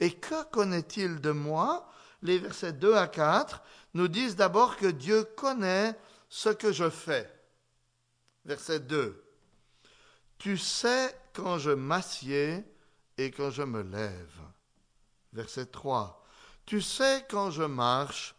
Et 0.00 0.12
que 0.12 0.44
connaît-il 0.50 1.20
de 1.20 1.30
moi? 1.30 1.88
Les 2.22 2.38
versets 2.38 2.72
2 2.72 2.94
à 2.94 3.06
4 3.06 3.62
nous 3.94 4.08
disent 4.08 4.36
d'abord 4.36 4.76
que 4.76 4.86
Dieu 4.86 5.24
connaît 5.36 5.96
ce 6.28 6.48
que 6.48 6.72
je 6.72 6.90
fais. 6.90 7.30
Verset 8.44 8.80
2. 8.80 9.24
Tu 10.38 10.58
sais 10.58 11.16
quand 11.32 11.58
je 11.58 11.70
m'assieds 11.70 12.64
et 13.16 13.30
quand 13.30 13.50
je 13.50 13.62
me 13.62 13.82
lève. 13.82 14.40
Verset 15.32 15.66
3. 15.66 16.24
Tu 16.66 16.80
sais 16.80 17.24
quand 17.28 17.50
je 17.50 17.62
marche 17.62 18.34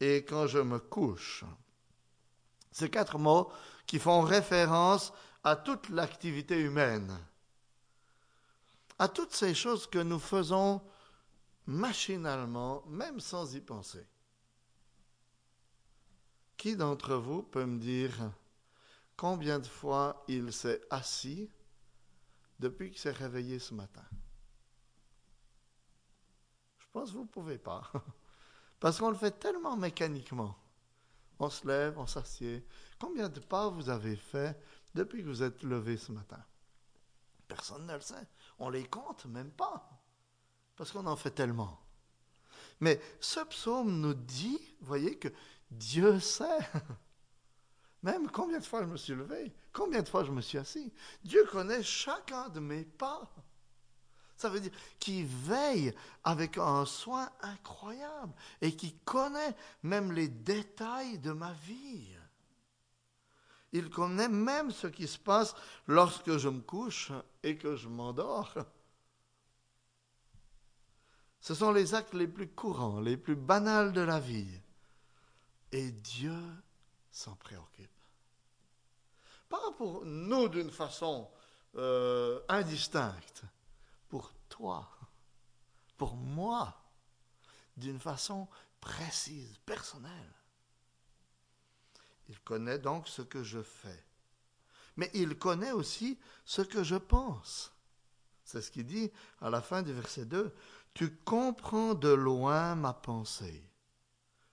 et 0.00 0.24
quand 0.24 0.46
je 0.46 0.58
me 0.58 0.78
couche. 0.78 1.44
Ces 2.74 2.90
quatre 2.90 3.18
mots 3.18 3.52
qui 3.86 4.00
font 4.00 4.22
référence 4.22 5.12
à 5.44 5.54
toute 5.54 5.90
l'activité 5.90 6.58
humaine, 6.58 7.16
à 8.98 9.06
toutes 9.06 9.32
ces 9.32 9.54
choses 9.54 9.86
que 9.86 10.00
nous 10.00 10.18
faisons 10.18 10.82
machinalement, 11.66 12.82
même 12.88 13.20
sans 13.20 13.54
y 13.54 13.60
penser. 13.60 14.04
Qui 16.56 16.74
d'entre 16.74 17.14
vous 17.14 17.44
peut 17.44 17.64
me 17.64 17.78
dire 17.78 18.32
combien 19.16 19.60
de 19.60 19.68
fois 19.68 20.24
il 20.26 20.52
s'est 20.52 20.80
assis 20.90 21.48
depuis 22.58 22.90
qu'il 22.90 22.98
s'est 22.98 23.12
réveillé 23.12 23.60
ce 23.60 23.72
matin? 23.72 24.04
Je 26.78 26.86
pense 26.90 27.10
que 27.10 27.18
vous 27.18 27.22
ne 27.22 27.28
pouvez 27.28 27.58
pas, 27.58 27.88
parce 28.80 28.98
qu'on 28.98 29.10
le 29.10 29.16
fait 29.16 29.38
tellement 29.38 29.76
mécaniquement. 29.76 30.56
On 31.44 31.50
se 31.50 31.68
lève, 31.68 31.98
on 31.98 32.06
s'assied. 32.06 32.64
Combien 32.98 33.28
de 33.28 33.38
pas 33.38 33.68
vous 33.68 33.90
avez 33.90 34.16
fait 34.16 34.58
depuis 34.94 35.22
que 35.22 35.28
vous 35.28 35.42
êtes 35.42 35.62
levé 35.62 35.98
ce 35.98 36.10
matin? 36.10 36.42
Personne 37.46 37.86
ne 37.86 37.92
le 37.92 38.00
sait. 38.00 38.26
On 38.58 38.70
les 38.70 38.84
compte 38.84 39.26
même 39.26 39.50
pas. 39.50 39.90
Parce 40.74 40.90
qu'on 40.90 41.06
en 41.06 41.16
fait 41.16 41.32
tellement. 41.32 41.78
Mais 42.80 42.98
ce 43.20 43.40
psaume 43.40 44.00
nous 44.00 44.14
dit, 44.14 44.58
voyez, 44.80 45.18
que 45.18 45.28
Dieu 45.70 46.18
sait. 46.18 46.70
Même 48.02 48.30
combien 48.30 48.58
de 48.58 48.64
fois 48.64 48.82
je 48.82 48.88
me 48.88 48.96
suis 48.96 49.14
levé, 49.14 49.54
combien 49.72 50.02
de 50.02 50.08
fois 50.08 50.24
je 50.24 50.30
me 50.32 50.40
suis 50.40 50.58
assis. 50.58 50.92
Dieu 51.24 51.44
connaît 51.50 51.82
chacun 51.82 52.48
de 52.48 52.60
mes 52.60 52.84
pas. 52.84 53.30
Ça 54.44 54.50
veut 54.50 54.60
dire 54.60 54.72
qu'il 54.98 55.24
veille 55.24 55.94
avec 56.22 56.58
un 56.58 56.84
soin 56.84 57.30
incroyable 57.40 58.34
et 58.60 58.76
qui 58.76 58.92
connaît 59.06 59.56
même 59.82 60.12
les 60.12 60.28
détails 60.28 61.18
de 61.18 61.32
ma 61.32 61.54
vie. 61.66 62.14
Il 63.72 63.88
connaît 63.88 64.28
même 64.28 64.70
ce 64.70 64.86
qui 64.86 65.08
se 65.08 65.16
passe 65.18 65.54
lorsque 65.86 66.36
je 66.36 66.50
me 66.50 66.60
couche 66.60 67.10
et 67.42 67.56
que 67.56 67.74
je 67.74 67.88
m'endors. 67.88 68.52
Ce 71.40 71.54
sont 71.54 71.72
les 71.72 71.94
actes 71.94 72.12
les 72.12 72.28
plus 72.28 72.48
courants, 72.48 73.00
les 73.00 73.16
plus 73.16 73.36
banals 73.36 73.94
de 73.94 74.02
la 74.02 74.20
vie. 74.20 74.60
Et 75.72 75.90
Dieu 75.90 76.36
s'en 77.10 77.34
préoccupe. 77.36 77.88
Pas 79.48 79.72
pour 79.78 80.04
nous 80.04 80.48
d'une 80.48 80.70
façon 80.70 81.30
euh, 81.76 82.40
indistincte, 82.50 83.44
pour 84.14 84.32
toi, 84.48 84.88
pour 85.96 86.14
moi, 86.14 86.72
d'une 87.76 87.98
façon 87.98 88.46
précise, 88.80 89.58
personnelle. 89.66 90.32
Il 92.28 92.38
connaît 92.38 92.78
donc 92.78 93.08
ce 93.08 93.22
que 93.22 93.42
je 93.42 93.60
fais. 93.60 94.04
Mais 94.96 95.10
il 95.14 95.36
connaît 95.36 95.72
aussi 95.72 96.16
ce 96.44 96.62
que 96.62 96.84
je 96.84 96.94
pense. 96.94 97.72
C'est 98.44 98.62
ce 98.62 98.70
qu'il 98.70 98.86
dit 98.86 99.10
à 99.40 99.50
la 99.50 99.60
fin 99.60 99.82
du 99.82 99.92
verset 99.92 100.26
2. 100.26 100.54
Tu 100.94 101.16
comprends 101.16 101.94
de 101.94 102.10
loin 102.10 102.76
ma 102.76 102.92
pensée. 102.92 103.68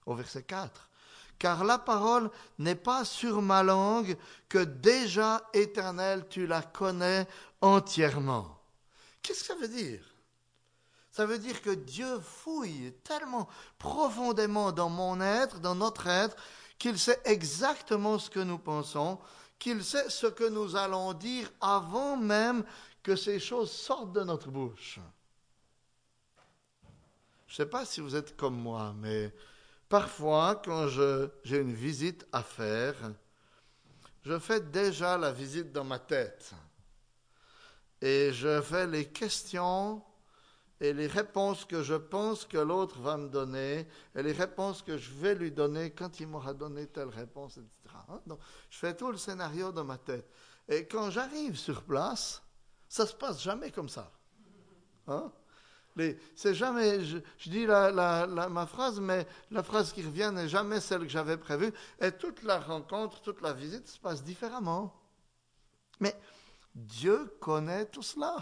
Au 0.08 0.16
verset 0.16 0.42
4. 0.42 0.90
Car 1.38 1.64
la 1.66 1.78
parole 1.78 2.32
n'est 2.58 2.74
pas 2.74 3.06
sur 3.06 3.44
ma 3.44 3.62
langue 3.62 4.18
que 4.50 4.64
déjà 4.64 5.48
éternelle 5.54 6.28
tu 6.30 6.48
la 6.48 6.64
connais 6.64 7.28
entièrement. 7.62 8.61
Qu'est-ce 9.22 9.42
que 9.42 9.46
ça 9.48 9.56
veut 9.56 9.68
dire? 9.68 10.04
Ça 11.12 11.26
veut 11.26 11.40
dire 11.40 11.62
que 11.62 11.72
Dieu 11.72 12.20
fouille 12.20 12.94
tellement 13.04 13.50
profondément 13.78 14.72
dans 14.72 14.90
mon 14.90 15.20
être, 15.20 15.60
dans 15.60 15.76
notre 15.76 16.08
être, 16.08 16.36
qu'il 16.78 16.98
sait 16.98 17.22
exactement 17.26 18.18
ce 18.18 18.30
que 18.30 18.40
nous 18.40 18.58
pensons, 18.58 19.20
qu'il 19.60 19.84
sait 19.84 20.10
ce 20.10 20.28
que 20.28 20.48
nous 20.48 20.76
allons 20.76 21.14
dire 21.14 21.52
avant 21.60 22.18
même 22.18 22.64
que 23.04 23.16
ces 23.16 23.40
choses 23.40 23.72
sortent 23.72 24.14
de 24.14 24.24
notre 24.24 24.50
bouche. 24.50 25.00
Je 27.46 27.54
ne 27.54 27.58
sais 27.58 27.70
pas 27.70 27.86
si 27.86 28.00
vous 28.00 28.16
êtes 28.16 28.38
comme 28.38 28.56
moi, 28.56 28.96
mais 28.98 29.36
parfois, 29.90 30.62
quand 30.64 30.88
j'ai 30.88 31.58
une 31.58 31.74
visite 31.74 32.26
à 32.32 32.42
faire, 32.42 32.96
je 34.24 34.40
fais 34.40 34.62
déjà 34.62 35.18
la 35.18 35.32
visite 35.34 35.74
dans 35.74 35.84
ma 35.84 36.00
tête 36.00 36.54
et 38.02 38.34
je 38.34 38.62
fais 38.62 38.88
les 38.88 39.06
questions 39.06 40.02
et 40.80 40.94
les 40.94 41.06
réponses 41.06 41.64
que 41.64 41.84
je 41.84 41.94
pense 41.94 42.46
que 42.46 42.58
l'autre 42.58 43.00
va 43.00 43.16
me 43.16 43.30
donner 43.30 43.88
et 44.16 44.24
les 44.24 44.32
réponses 44.32 44.82
que 44.82 44.98
je 44.98 45.12
vais 45.12 45.36
lui 45.36 45.52
donner 45.52 45.92
quand 45.92 46.20
il 46.20 46.28
m'aura 46.28 46.54
donné 46.56 46.88
telle 46.88 47.10
réponse, 47.10 47.58
etc. 47.58 47.96
Hein? 48.10 48.20
Donc, 48.26 48.40
je 48.70 48.80
fais 48.80 48.96
tout 48.96 49.12
le 49.12 49.18
scénario 49.18 49.72
dans 49.72 49.84
ma 49.84 50.00
tête. 50.00 50.28
Et 50.68 50.88
quand 50.88 51.12
j'arrive 51.12 51.56
sur 51.56 51.84
place, 51.84 52.42
ça 52.90 53.06
se 53.06 53.14
passe 53.14 53.44
jamais 53.44 53.70
comme 53.70 53.90
ça. 53.90 54.12
Hein? 55.08 55.32
C'est 56.36 56.56
jamais, 56.56 57.04
je, 57.04 57.20
dis 57.46 57.68
ma 57.68 58.66
phrase, 58.66 59.00
mais 59.00 59.28
la 59.52 59.62
phrase 59.62 59.92
qui 59.92 60.02
revient 60.02 60.32
n'est 60.34 60.50
jamais 60.50 60.80
celle 60.80 61.02
que 61.02 61.10
j'avais 61.10 61.38
prévue. 61.38 61.72
Et 62.00 62.12
toute 62.12 62.44
la 62.44 62.60
rencontre, 62.60 63.22
toute 63.22 63.42
la 63.42 63.54
visite 63.54 63.88
se 63.88 64.00
passe 64.00 64.24
différemment. 64.24 64.96
Mais 66.00 66.16
Dieu 66.74 67.38
connaît 67.40 67.86
tout 67.86 68.02
cela. 68.02 68.38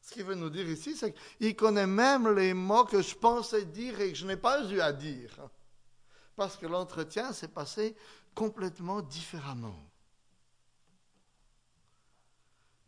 Ce 0.00 0.12
qu'il 0.12 0.24
veut 0.24 0.34
nous 0.34 0.50
dire 0.50 0.68
ici, 0.68 0.96
c'est 0.96 1.14
qu'il 1.38 1.54
connaît 1.54 1.86
même 1.86 2.28
les 2.34 2.54
mots 2.54 2.84
que 2.84 3.02
je 3.02 3.14
pensais 3.14 3.64
dire 3.64 4.00
et 4.00 4.12
que 4.12 4.18
je 4.18 4.26
n'ai 4.26 4.36
pas 4.36 4.64
eu 4.64 4.80
à 4.80 4.92
dire. 4.92 5.48
Parce 6.34 6.56
que 6.56 6.66
l'entretien 6.66 7.32
s'est 7.32 7.48
passé 7.48 7.94
complètement 8.34 9.00
différemment. 9.00 9.78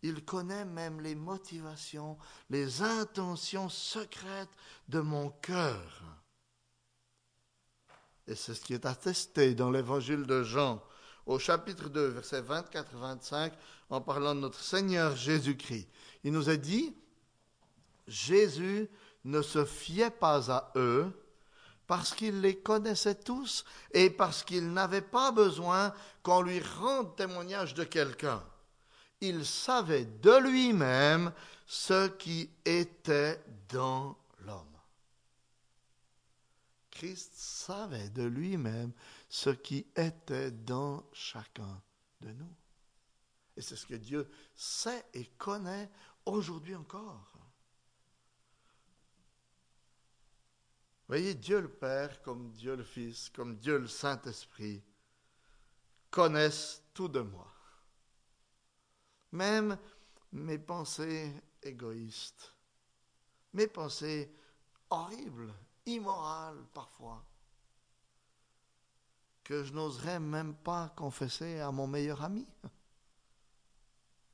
Il 0.02 0.24
connaît 0.24 0.64
même 0.64 1.00
les 1.00 1.14
motivations, 1.14 2.18
les 2.50 2.82
intentions 2.82 3.68
secrètes 3.68 4.50
de 4.88 5.00
mon 5.00 5.30
cœur. 5.30 6.02
Et 8.26 8.34
c'est 8.34 8.54
ce 8.54 8.60
qui 8.60 8.74
est 8.74 8.86
attesté 8.86 9.54
dans 9.54 9.70
l'évangile 9.70 10.24
de 10.24 10.42
Jean, 10.42 10.82
au 11.26 11.38
chapitre 11.38 11.88
2, 11.88 12.06
versets 12.08 12.42
24-25, 12.42 13.52
en 13.90 14.00
parlant 14.00 14.34
de 14.34 14.40
notre 14.40 14.60
Seigneur 14.60 15.16
Jésus-Christ. 15.16 15.88
Il 16.24 16.32
nous 16.32 16.48
a 16.48 16.56
dit, 16.56 16.94
Jésus 18.06 18.88
ne 19.24 19.42
se 19.42 19.64
fiait 19.64 20.10
pas 20.10 20.50
à 20.50 20.72
eux 20.76 21.10
parce 21.86 22.14
qu'il 22.14 22.40
les 22.40 22.56
connaissait 22.56 23.14
tous 23.14 23.64
et 23.92 24.10
parce 24.10 24.42
qu'il 24.42 24.72
n'avait 24.72 25.00
pas 25.00 25.32
besoin 25.32 25.92
qu'on 26.22 26.42
lui 26.42 26.60
rende 26.60 27.14
témoignage 27.16 27.74
de 27.74 27.84
quelqu'un 27.84 28.42
il 29.24 29.44
savait 29.44 30.04
de 30.04 30.36
lui-même 30.38 31.32
ce 31.66 32.08
qui 32.08 32.50
était 32.64 33.42
dans 33.70 34.16
l'homme. 34.46 34.66
Christ 36.90 37.32
savait 37.34 38.10
de 38.10 38.22
lui-même 38.22 38.92
ce 39.34 39.50
qui 39.50 39.84
était 39.96 40.52
dans 40.52 41.04
chacun 41.12 41.82
de 42.20 42.30
nous. 42.30 42.54
Et 43.56 43.62
c'est 43.62 43.74
ce 43.74 43.84
que 43.84 43.96
Dieu 43.96 44.30
sait 44.54 45.04
et 45.12 45.26
connaît 45.26 45.90
aujourd'hui 46.24 46.76
encore. 46.76 47.32
Voyez, 51.08 51.34
Dieu 51.34 51.60
le 51.60 51.68
Père, 51.68 52.22
comme 52.22 52.52
Dieu 52.52 52.76
le 52.76 52.84
Fils, 52.84 53.28
comme 53.28 53.56
Dieu 53.56 53.78
le 53.78 53.88
Saint-Esprit, 53.88 54.84
connaissent 56.12 56.84
tout 56.94 57.08
de 57.08 57.18
moi 57.20 57.52
même 59.32 59.76
mes 60.30 60.58
pensées 60.58 61.34
égoïstes, 61.60 62.54
mes 63.52 63.66
pensées 63.66 64.32
horribles, 64.90 65.52
immorales 65.86 66.64
parfois, 66.72 67.26
que 69.44 69.62
je 69.62 69.72
n'oserais 69.74 70.18
même 70.18 70.54
pas 70.54 70.92
confesser 70.96 71.60
à 71.60 71.70
mon 71.70 71.86
meilleur 71.86 72.22
ami. 72.22 72.46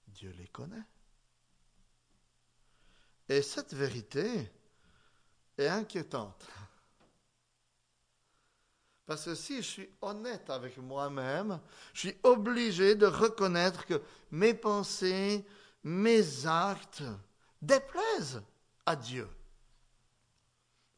Dieu 0.06 0.32
les 0.38 0.46
connaît. 0.48 0.84
Et 3.28 3.42
cette 3.42 3.74
vérité 3.74 4.50
est 5.58 5.68
inquiétante. 5.68 6.46
Parce 9.06 9.24
que 9.24 9.34
si 9.34 9.56
je 9.56 9.68
suis 9.68 9.90
honnête 10.02 10.48
avec 10.50 10.78
moi-même, 10.78 11.60
je 11.92 12.00
suis 12.00 12.16
obligé 12.22 12.94
de 12.94 13.06
reconnaître 13.06 13.84
que 13.84 14.00
mes 14.30 14.54
pensées, 14.54 15.44
mes 15.82 16.46
actes 16.46 17.02
déplaisent 17.60 18.42
à 18.86 18.94
Dieu. 18.94 19.28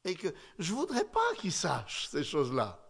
Et 0.05 0.15
que 0.15 0.29
je 0.59 0.73
ne 0.73 0.77
voudrais 0.77 1.07
pas 1.07 1.35
qu'il 1.39 1.53
sache 1.53 2.09
ces 2.09 2.25
choses-là. 2.25 2.82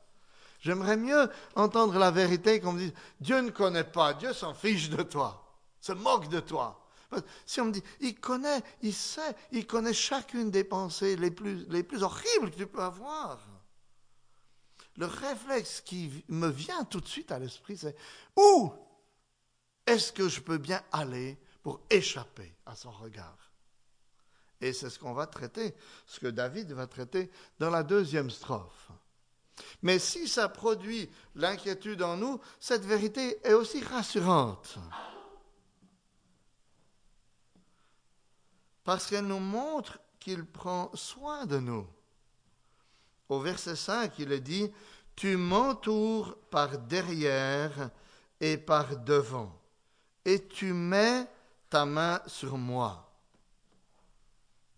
J'aimerais 0.62 0.96
mieux 0.96 1.28
entendre 1.54 1.98
la 1.98 2.10
vérité 2.10 2.58
qu'on 2.60 2.72
me 2.72 2.78
dise 2.78 2.94
Dieu 3.20 3.40
ne 3.40 3.50
connaît 3.50 3.84
pas, 3.84 4.14
Dieu 4.14 4.32
s'en 4.32 4.54
fiche 4.54 4.88
de 4.88 5.02
toi, 5.02 5.44
se 5.80 5.92
moque 5.92 6.28
de 6.28 6.40
toi. 6.40 6.78
Si 7.44 7.60
on 7.60 7.66
me 7.66 7.72
dit, 7.72 7.82
il 8.00 8.18
connaît, 8.18 8.62
il 8.80 8.94
sait, 8.94 9.36
il 9.50 9.66
connaît 9.66 9.92
chacune 9.92 10.50
des 10.50 10.64
pensées 10.64 11.16
les 11.16 11.30
plus, 11.30 11.66
les 11.68 11.82
plus 11.82 12.02
horribles 12.02 12.50
que 12.50 12.56
tu 12.56 12.66
peux 12.66 12.82
avoir 12.82 13.38
le 14.96 15.06
réflexe 15.06 15.80
qui 15.80 16.24
me 16.28 16.48
vient 16.48 16.84
tout 16.84 17.00
de 17.00 17.08
suite 17.08 17.32
à 17.32 17.38
l'esprit, 17.38 17.76
c'est 17.76 17.96
où 18.36 18.72
est-ce 19.86 20.12
que 20.12 20.28
je 20.28 20.40
peux 20.40 20.58
bien 20.58 20.82
aller 20.92 21.38
pour 21.62 21.80
échapper 21.90 22.54
à 22.66 22.76
son 22.76 22.90
regard? 22.90 23.38
Et 24.60 24.72
c'est 24.72 24.90
ce 24.90 24.98
qu'on 24.98 25.14
va 25.14 25.26
traiter, 25.26 25.74
ce 26.06 26.20
que 26.20 26.28
David 26.28 26.72
va 26.72 26.86
traiter 26.86 27.30
dans 27.58 27.70
la 27.70 27.82
deuxième 27.82 28.30
strophe. 28.30 28.90
Mais 29.82 29.98
si 29.98 30.28
ça 30.28 30.48
produit 30.48 31.10
l'inquiétude 31.34 32.02
en 32.02 32.16
nous, 32.16 32.40
cette 32.60 32.84
vérité 32.84 33.38
est 33.46 33.52
aussi 33.52 33.82
rassurante. 33.82 34.78
Parce 38.84 39.06
qu'elle 39.06 39.26
nous 39.26 39.38
montre 39.38 39.98
qu'il 40.18 40.44
prend 40.44 40.90
soin 40.94 41.46
de 41.46 41.58
nous. 41.58 41.86
Au 43.28 43.40
verset 43.40 43.76
5, 43.76 44.18
il 44.18 44.32
est 44.32 44.40
dit, 44.40 44.70
Tu 45.16 45.36
m'entoures 45.36 46.36
par 46.50 46.78
derrière 46.78 47.90
et 48.40 48.56
par 48.56 48.96
devant, 48.96 49.56
et 50.24 50.46
tu 50.48 50.72
mets 50.72 51.26
ta 51.70 51.84
main 51.86 52.20
sur 52.26 52.58
moi. 52.58 53.08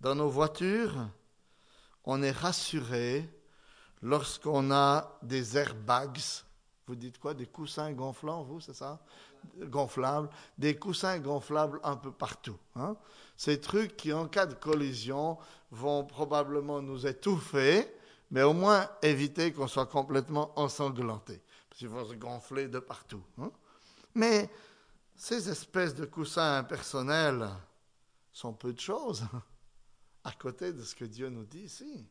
Dans 0.00 0.14
nos 0.14 0.28
voitures, 0.28 1.08
on 2.04 2.22
est 2.22 2.30
rassuré 2.30 3.28
lorsqu'on 4.04 4.70
a 4.70 5.18
des 5.22 5.58
airbags. 5.58 6.20
Vous 6.86 6.94
dites 6.94 7.18
quoi 7.18 7.34
Des 7.34 7.46
coussins 7.46 7.92
gonflants, 7.92 8.44
vous, 8.44 8.60
c'est 8.60 8.74
ça? 8.74 9.00
Gonflables. 9.58 10.28
Des 10.56 10.76
coussins 10.76 11.18
gonflables 11.18 11.80
un 11.82 11.96
peu 11.96 12.12
partout. 12.12 12.56
Hein 12.76 12.96
Ces 13.36 13.60
trucs 13.60 13.96
qui, 13.96 14.12
en 14.12 14.28
cas 14.28 14.46
de 14.46 14.54
collision, 14.54 15.38
vont 15.72 16.04
probablement 16.04 16.80
nous 16.80 17.06
étouffer 17.06 17.90
mais 18.30 18.42
au 18.42 18.52
moins 18.52 18.88
éviter 19.02 19.52
qu'on 19.52 19.68
soit 19.68 19.86
complètement 19.86 20.58
ensanglanté, 20.58 21.40
parce 21.68 21.78
qu'il 21.78 21.88
faut 21.88 22.04
se 22.04 22.14
gonfler 22.14 22.66
de 22.66 22.80
partout. 22.80 23.22
Hein. 23.38 23.50
Mais 24.12 24.50
ces 25.14 25.48
espèces 25.48 25.94
de 25.94 26.04
coussins 26.04 26.58
impersonnels 26.58 27.48
sont 28.32 28.52
peu 28.52 28.72
de 28.72 28.80
choses 28.80 29.24
à 30.24 30.32
côté 30.32 30.72
de 30.72 30.82
ce 30.82 30.96
que 30.96 31.04
Dieu 31.04 31.28
nous 31.28 31.44
dit 31.44 31.60
ici. 31.60 32.06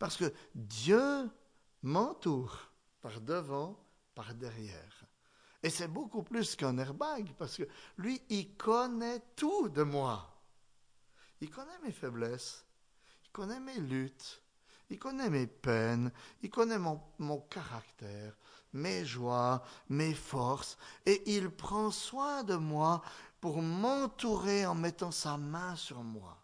Parce 0.00 0.16
que 0.16 0.32
Dieu 0.54 1.30
m'entoure 1.82 2.72
par 3.02 3.20
devant, 3.20 3.78
par 4.14 4.34
derrière. 4.34 5.04
Et 5.62 5.68
c'est 5.68 5.88
beaucoup 5.88 6.22
plus 6.22 6.56
qu'un 6.56 6.78
airbag, 6.78 7.34
parce 7.36 7.58
que 7.58 7.68
lui, 7.98 8.20
il 8.30 8.56
connaît 8.56 9.20
tout 9.36 9.68
de 9.68 9.82
moi. 9.82 10.26
Il 11.42 11.50
connaît 11.50 11.78
mes 11.84 11.92
faiblesses, 11.92 12.64
il 13.24 13.30
connaît 13.30 13.60
mes 13.60 13.78
luttes, 13.78 14.42
il 14.88 14.98
connaît 14.98 15.28
mes 15.28 15.46
peines, 15.46 16.10
il 16.42 16.48
connaît 16.48 16.78
mon, 16.78 16.98
mon, 17.18 17.40
caractère, 17.42 18.38
mes 18.72 19.04
joies, 19.04 19.62
mes 19.90 20.14
forces, 20.14 20.78
et 21.04 21.34
il 21.36 21.50
prend 21.50 21.90
soin 21.90 22.42
de 22.42 22.56
moi 22.56 23.02
pour 23.38 23.60
m'entourer 23.60 24.64
en 24.64 24.74
mettant 24.74 25.10
sa 25.10 25.36
main 25.36 25.76
sur 25.76 26.02
moi. 26.02 26.39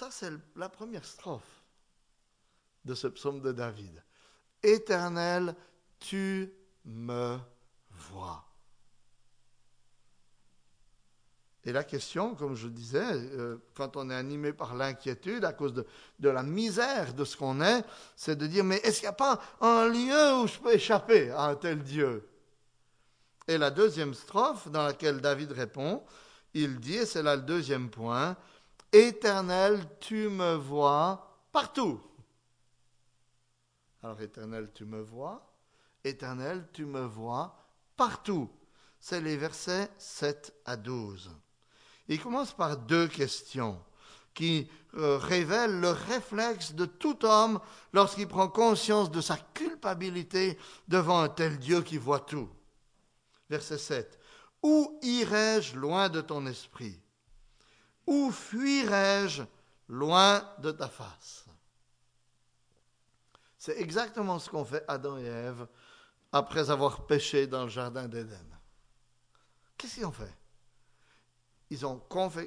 Ça, 0.00 0.08
c'est 0.10 0.32
la 0.56 0.70
première 0.70 1.04
strophe 1.04 1.62
de 2.86 2.94
ce 2.94 3.06
psaume 3.06 3.42
de 3.42 3.52
David. 3.52 4.02
Éternel, 4.62 5.54
tu 5.98 6.50
me 6.86 7.36
vois. 7.90 8.42
Et 11.64 11.72
la 11.72 11.84
question, 11.84 12.34
comme 12.34 12.54
je 12.54 12.68
disais, 12.68 13.12
euh, 13.12 13.58
quand 13.74 13.98
on 13.98 14.08
est 14.08 14.14
animé 14.14 14.54
par 14.54 14.74
l'inquiétude 14.74 15.44
à 15.44 15.52
cause 15.52 15.74
de, 15.74 16.28
la 16.30 16.44
misère 16.44 17.12
de 17.12 17.26
ce 17.26 17.36
qu'on 17.36 17.60
est, 17.60 17.84
c'est 18.16 18.36
de 18.36 18.46
dire, 18.46 18.64
mais 18.64 18.76
est-ce 18.76 19.00
qu'il 19.00 19.08
n'y 19.08 19.08
a 19.08 19.12
pas 19.12 19.38
un 19.60 19.86
lieu 19.86 20.42
où 20.42 20.46
je 20.46 20.58
peux 20.60 20.72
échapper 20.72 21.30
à 21.30 21.42
un 21.42 21.56
tel 21.56 21.82
Dieu? 21.82 22.26
Et 23.46 23.58
la 23.58 23.70
deuxième 23.70 24.14
strophe 24.14 24.66
dans 24.70 24.86
laquelle 24.86 25.20
David 25.20 25.52
répond, 25.52 26.02
il 26.54 26.80
dit, 26.80 26.94
et 26.94 27.04
c'est 27.04 27.22
là 27.22 27.36
le 27.36 27.42
deuxième 27.42 27.90
point, 27.90 28.34
Éternel, 28.92 29.84
tu 30.00 30.28
me 30.28 30.54
vois 30.54 31.38
partout. 31.52 32.00
Alors, 34.02 34.20
Éternel, 34.20 34.70
tu 34.74 34.84
me 34.84 35.00
vois. 35.00 35.54
Éternel, 36.02 36.66
tu 36.72 36.84
me 36.84 37.02
vois 37.02 37.54
partout. 37.96 38.50
C'est 38.98 39.20
les 39.20 39.36
versets 39.36 39.88
7 39.98 40.54
à 40.64 40.76
12. 40.76 41.30
Il 42.08 42.20
commence 42.20 42.52
par 42.52 42.76
deux 42.76 43.06
questions 43.06 43.80
qui 44.34 44.68
euh, 44.94 45.18
révèlent 45.18 45.80
le 45.80 45.90
réflexe 45.90 46.74
de 46.74 46.84
tout 46.84 47.24
homme 47.24 47.60
lorsqu'il 47.92 48.26
prend 48.26 48.48
conscience 48.48 49.10
de 49.10 49.20
sa 49.20 49.36
culpabilité 49.54 50.58
devant 50.88 51.20
un 51.20 51.28
tel 51.28 51.58
Dieu 51.58 51.82
qui 51.82 51.98
voit 51.98 52.20
tout. 52.20 52.48
Verset 53.48 53.78
7. 53.78 54.18
Où 54.62 54.98
irai-je 55.02 55.76
loin 55.76 56.08
de 56.08 56.20
ton 56.20 56.46
esprit? 56.46 57.00
Où 58.10 58.32
fuirai-je 58.32 59.44
loin 59.88 60.44
de 60.58 60.72
ta 60.72 60.88
face? 60.88 61.44
C'est 63.56 63.78
exactement 63.78 64.40
ce 64.40 64.50
qu'ont 64.50 64.64
fait 64.64 64.84
Adam 64.88 65.16
et 65.16 65.26
Ève 65.26 65.68
après 66.32 66.70
avoir 66.70 67.06
péché 67.06 67.46
dans 67.46 67.62
le 67.62 67.68
jardin 67.68 68.08
d'Éden. 68.08 68.44
Qu'est-ce 69.78 69.94
qu'ils 69.94 70.06
ont 70.06 70.12
fait? 70.12 70.34
Ils, 71.70 71.78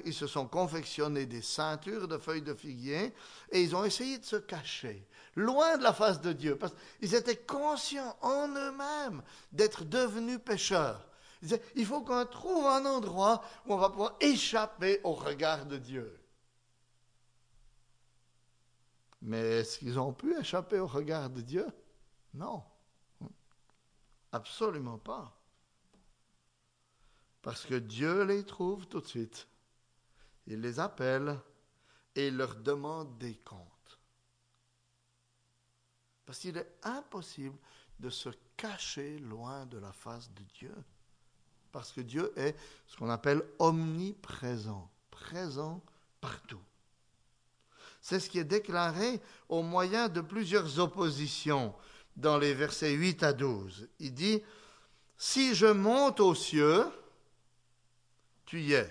ils, 0.04 0.12
se 0.12 0.26
sont 0.26 0.46
confectionnés 0.46 1.24
des 1.24 1.40
ceintures 1.40 2.08
de 2.08 2.18
feuilles 2.18 2.42
de 2.42 2.52
figuier 2.52 3.14
et 3.50 3.62
ils 3.62 3.74
ont 3.74 3.86
essayé 3.86 4.18
de 4.18 4.24
se 4.26 4.36
cacher, 4.36 5.08
loin 5.34 5.78
de 5.78 5.82
la 5.82 5.94
face 5.94 6.20
de 6.20 6.34
Dieu, 6.34 6.58
parce 6.58 6.74
qu'ils 7.00 7.14
étaient 7.14 7.38
conscients 7.38 8.18
en 8.20 8.48
eux-mêmes 8.48 9.22
d'être 9.50 9.84
devenus 9.84 10.40
pécheurs. 10.44 11.06
Il 11.74 11.86
faut 11.86 12.02
qu'on 12.02 12.24
trouve 12.26 12.66
un 12.66 12.84
endroit 12.86 13.42
où 13.66 13.74
on 13.74 13.76
va 13.76 13.90
pouvoir 13.90 14.16
échapper 14.20 15.00
au 15.04 15.12
regard 15.12 15.66
de 15.66 15.76
Dieu. 15.78 16.20
Mais 19.22 19.60
est-ce 19.60 19.78
qu'ils 19.78 19.98
ont 19.98 20.12
pu 20.12 20.38
échapper 20.38 20.78
au 20.78 20.86
regard 20.86 21.30
de 21.30 21.40
Dieu? 21.40 21.66
Non. 22.34 22.62
Absolument 24.32 24.98
pas. 24.98 25.34
Parce 27.40 27.64
que 27.64 27.74
Dieu 27.74 28.24
les 28.24 28.44
trouve 28.44 28.86
tout 28.86 29.00
de 29.00 29.06
suite. 29.06 29.46
Il 30.46 30.60
les 30.60 30.80
appelle 30.80 31.38
et 32.14 32.28
il 32.28 32.36
leur 32.36 32.56
demande 32.56 33.18
des 33.18 33.36
comptes. 33.36 33.98
Parce 36.26 36.38
qu'il 36.38 36.56
est 36.56 36.78
impossible 36.82 37.58
de 37.98 38.10
se 38.10 38.30
cacher 38.56 39.18
loin 39.18 39.66
de 39.66 39.78
la 39.78 39.92
face 39.92 40.30
de 40.32 40.42
Dieu. 40.42 40.74
Parce 41.74 41.90
que 41.90 42.02
Dieu 42.02 42.32
est 42.36 42.54
ce 42.86 42.96
qu'on 42.96 43.10
appelle 43.10 43.42
omniprésent, 43.58 44.88
présent 45.10 45.82
partout. 46.20 46.62
C'est 48.00 48.20
ce 48.20 48.30
qui 48.30 48.38
est 48.38 48.44
déclaré 48.44 49.20
au 49.48 49.64
moyen 49.64 50.08
de 50.08 50.20
plusieurs 50.20 50.78
oppositions 50.78 51.74
dans 52.14 52.38
les 52.38 52.54
versets 52.54 52.92
8 52.92 53.24
à 53.24 53.32
12. 53.32 53.88
Il 53.98 54.14
dit, 54.14 54.40
Si 55.16 55.56
je 55.56 55.66
monte 55.66 56.20
aux 56.20 56.36
cieux, 56.36 56.84
tu 58.46 58.72
es. 58.72 58.88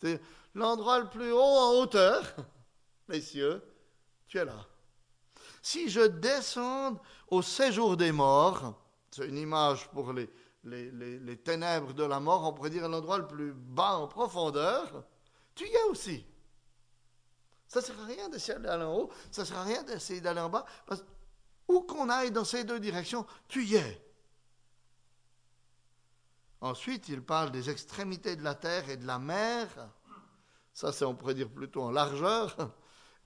C'est 0.00 0.18
l'endroit 0.54 1.00
le 1.00 1.10
plus 1.10 1.30
haut 1.30 1.38
en 1.38 1.72
hauteur, 1.74 2.24
les 3.10 3.20
cieux, 3.20 3.62
tu 4.28 4.38
es 4.38 4.46
là. 4.46 4.66
Si 5.60 5.90
je 5.90 6.06
descends 6.06 6.98
au 7.28 7.42
séjour 7.42 7.98
des 7.98 8.12
morts, 8.12 8.80
c'est 9.10 9.26
une 9.26 9.36
image 9.36 9.88
pour 9.88 10.14
les, 10.64 11.36
ténèbres 11.38 11.92
de 11.92 12.04
la 12.04 12.20
mort, 12.20 12.44
on 12.44 12.52
pourrait 12.52 12.70
dire 12.70 12.88
l'endroit 12.88 13.18
le 13.18 13.26
plus 13.26 13.52
bas 13.52 13.96
en 13.96 14.08
profondeur, 14.08 15.04
tu 15.54 15.66
y 15.66 15.72
es 15.72 15.84
aussi. 15.84 16.26
Ça 17.66 17.80
ne 17.80 17.84
sert 17.84 18.00
à 18.00 18.04
rien 18.04 18.28
d'essayer 18.28 18.58
d'aller 18.58 18.84
en 18.84 18.94
haut, 18.94 19.10
ça 19.30 19.42
ne 19.42 19.46
sert 19.46 19.58
à 19.58 19.64
rien 19.64 19.82
d'essayer 19.82 20.20
d'aller 20.20 20.40
en 20.40 20.48
bas, 20.48 20.64
parce 20.86 21.04
où 21.68 21.82
qu'on 21.82 22.08
aille 22.08 22.30
dans 22.30 22.44
ces 22.44 22.64
deux 22.64 22.80
directions, 22.80 23.26
tu 23.46 23.64
y 23.64 23.76
es. 23.76 24.04
Ensuite, 26.60 27.08
il 27.08 27.22
parle 27.22 27.50
des 27.52 27.70
extrémités 27.70 28.34
de 28.34 28.42
la 28.42 28.54
terre 28.54 28.88
et 28.90 28.96
de 28.96 29.06
la 29.06 29.18
mer. 29.18 29.68
Ça, 30.72 30.92
c'est, 30.92 31.04
on 31.04 31.14
pourrait 31.14 31.34
dire 31.34 31.50
plutôt 31.50 31.82
en 31.82 31.90
largeur. 31.90 32.56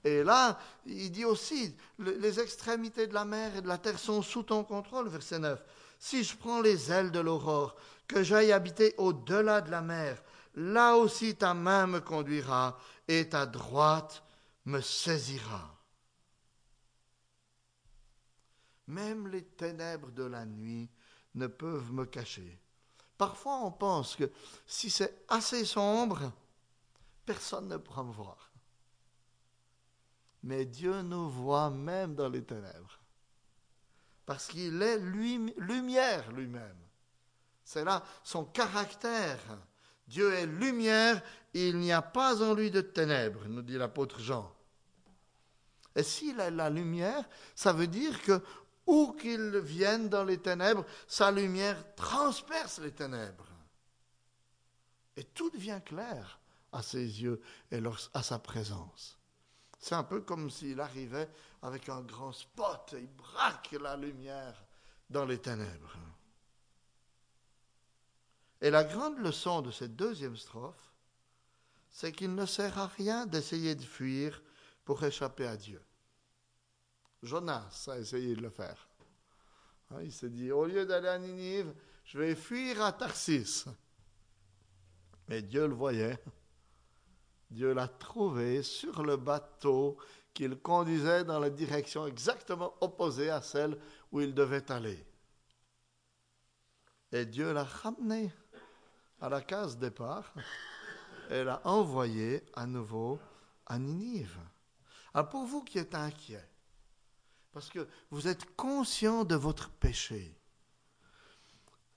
Et 0.03 0.23
là, 0.23 0.59
il 0.85 1.11
dit 1.11 1.25
aussi, 1.25 1.75
les 1.97 2.39
extrémités 2.39 3.07
de 3.07 3.13
la 3.13 3.25
mer 3.25 3.55
et 3.55 3.61
de 3.61 3.67
la 3.67 3.77
terre 3.77 3.97
sont 3.97 4.21
sous 4.21 4.43
ton 4.43 4.63
contrôle, 4.63 5.07
verset 5.07 5.39
9. 5.39 5.63
Si 6.03 6.21
je 6.21 6.35
prends 6.35 6.59
les 6.59 6.91
ailes 6.91 7.11
de 7.11 7.21
l'aurore, 7.21 7.77
que 8.09 8.23
j'aille 8.23 8.51
habiter 8.51 8.93
au-delà 8.97 9.61
de 9.61 9.71
la 9.71 9.79
mer, 9.79 10.21
là 10.53 10.97
aussi 10.97 11.33
ta 11.33 11.53
main 11.53 11.87
me 11.87 12.01
conduira 12.01 12.77
et 13.07 13.29
ta 13.29 13.45
droite 13.45 14.21
me 14.65 14.81
saisira. 14.81 15.81
Même 18.87 19.29
les 19.29 19.45
ténèbres 19.45 20.11
de 20.11 20.25
la 20.25 20.45
nuit 20.45 20.89
ne 21.35 21.47
peuvent 21.47 21.93
me 21.93 22.03
cacher. 22.03 22.59
Parfois, 23.17 23.59
on 23.63 23.71
pense 23.71 24.17
que 24.17 24.29
si 24.67 24.89
c'est 24.89 25.23
assez 25.29 25.63
sombre, 25.63 26.33
personne 27.25 27.69
ne 27.69 27.77
pourra 27.77 28.03
me 28.03 28.11
voir. 28.11 28.51
Mais 30.43 30.65
Dieu 30.65 31.01
nous 31.01 31.29
voit 31.29 31.69
même 31.69 32.13
dans 32.13 32.27
les 32.27 32.43
ténèbres. 32.43 32.99
Parce 34.25 34.47
qu'il 34.47 34.81
est 34.81 34.97
lumière 34.99 36.31
lui-même. 36.31 36.77
C'est 37.63 37.83
là 37.83 38.03
son 38.23 38.45
caractère. 38.45 39.39
Dieu 40.07 40.33
est 40.33 40.45
lumière, 40.45 41.21
il 41.53 41.77
n'y 41.77 41.91
a 41.91 42.01
pas 42.01 42.41
en 42.41 42.53
lui 42.53 42.71
de 42.71 42.81
ténèbres, 42.81 43.45
nous 43.47 43.61
dit 43.61 43.77
l'apôtre 43.77 44.19
Jean. 44.19 44.53
Et 45.95 46.03
s'il 46.03 46.39
est 46.39 46.51
la 46.51 46.69
lumière, 46.69 47.23
ça 47.55 47.71
veut 47.71 47.87
dire 47.87 48.21
que 48.21 48.41
où 48.85 49.13
qu'il 49.13 49.59
vienne 49.59 50.09
dans 50.09 50.23
les 50.23 50.39
ténèbres, 50.39 50.85
sa 51.07 51.31
lumière 51.31 51.95
transperce 51.95 52.79
les 52.79 52.91
ténèbres. 52.91 53.47
Et 55.15 55.23
tout 55.23 55.49
devient 55.51 55.79
clair 55.85 56.39
à 56.71 56.81
ses 56.81 57.21
yeux 57.21 57.41
et 57.71 57.81
à 58.13 58.23
sa 58.23 58.39
présence. 58.39 59.17
C'est 59.83 59.95
un 59.95 60.03
peu 60.05 60.21
comme 60.21 60.49
s'il 60.49 60.79
arrivait 60.79 61.29
avec 61.61 61.89
un 61.89 61.99
grand 62.03 62.31
spot 62.31 62.93
et 62.93 63.01
il 63.01 63.07
braque 63.17 63.75
la 63.81 63.97
lumière 63.97 64.63
dans 65.09 65.25
les 65.25 65.39
ténèbres. 65.39 65.97
Et 68.61 68.69
la 68.69 68.85
grande 68.85 69.17
leçon 69.17 69.61
de 69.61 69.71
cette 69.71 69.97
deuxième 69.97 70.37
strophe, 70.37 70.93
c'est 71.91 72.13
qu'il 72.13 72.33
ne 72.33 72.45
sert 72.45 72.79
à 72.79 72.87
rien 72.87 73.25
d'essayer 73.25 73.75
de 73.75 73.83
fuir 73.83 74.41
pour 74.85 75.03
échapper 75.03 75.47
à 75.47 75.57
Dieu. 75.57 75.83
Jonas 77.21 77.89
a 77.91 77.99
essayé 77.99 78.37
de 78.37 78.41
le 78.41 78.51
faire. 78.51 78.87
Hein, 79.91 80.01
il 80.01 80.13
s'est 80.13 80.29
dit, 80.29 80.49
au 80.53 80.65
lieu 80.65 80.85
d'aller 80.85 81.09
à 81.09 81.19
Ninive, 81.19 81.75
je 82.05 82.19
vais 82.19 82.35
fuir 82.35 82.81
à 82.81 82.93
Tarsis. 82.93 83.65
Mais 85.27 85.41
Dieu 85.41 85.67
le 85.67 85.73
voyait. 85.73 86.17
Dieu 87.53 87.73
l'a 87.73 87.87
trouvé 87.87 88.63
sur 88.63 89.03
le 89.03 89.15
bateau 89.15 89.97
qu'il 90.33 90.57
conduisait 90.57 91.23
dans 91.23 91.39
la 91.39 91.51
direction 91.51 92.07
exactement 92.07 92.73
opposée 92.81 93.29
à 93.29 93.43
celle 93.43 93.77
où 94.11 94.21
il 94.21 94.33
devait 94.33 94.71
aller. 94.71 95.05
Et 97.11 97.27
Dieu 97.27 97.53
l'a 97.53 97.63
ramené 97.63 98.33
à 99.21 99.29
la 99.29 99.41
case 99.41 99.77
départ 99.77 100.33
et 101.29 101.43
l'a 101.43 101.61
envoyé 101.63 102.43
à 102.55 102.65
nouveau 102.65 103.19
à 103.67 103.77
Ninive. 103.77 104.39
Alors 105.13 105.29
pour 105.29 105.45
vous 105.45 105.63
qui 105.63 105.77
êtes 105.77 105.93
inquiets, 105.93 106.49
parce 107.51 107.69
que 107.69 107.87
vous 108.09 108.27
êtes 108.27 108.55
conscient 108.55 109.25
de 109.25 109.35
votre 109.35 109.69
péché. 109.69 110.35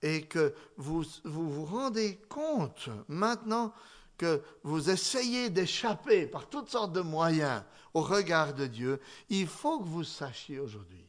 Et 0.03 0.27
que 0.27 0.55
vous 0.77 1.03
vous, 1.25 1.51
vous 1.51 1.65
rendez 1.65 2.19
compte 2.29 2.91
maintenant 3.09 3.73
que 4.17 4.43
vous 4.63 4.91
essayez 4.91 5.51
d'échapper 5.51 6.27
par 6.27 6.49
toutes 6.49 6.71
sortes 6.71 6.93
de 6.93 7.01
moyens 7.01 7.63
au 7.95 8.03
regard 8.03 8.55
de 8.55 8.67
Dieu, 8.67 9.01
il 9.29 9.47
faut 9.47 9.81
que 9.81 9.85
vous 9.85 10.05
sachiez 10.05 10.59
aujourd'hui, 10.59 11.09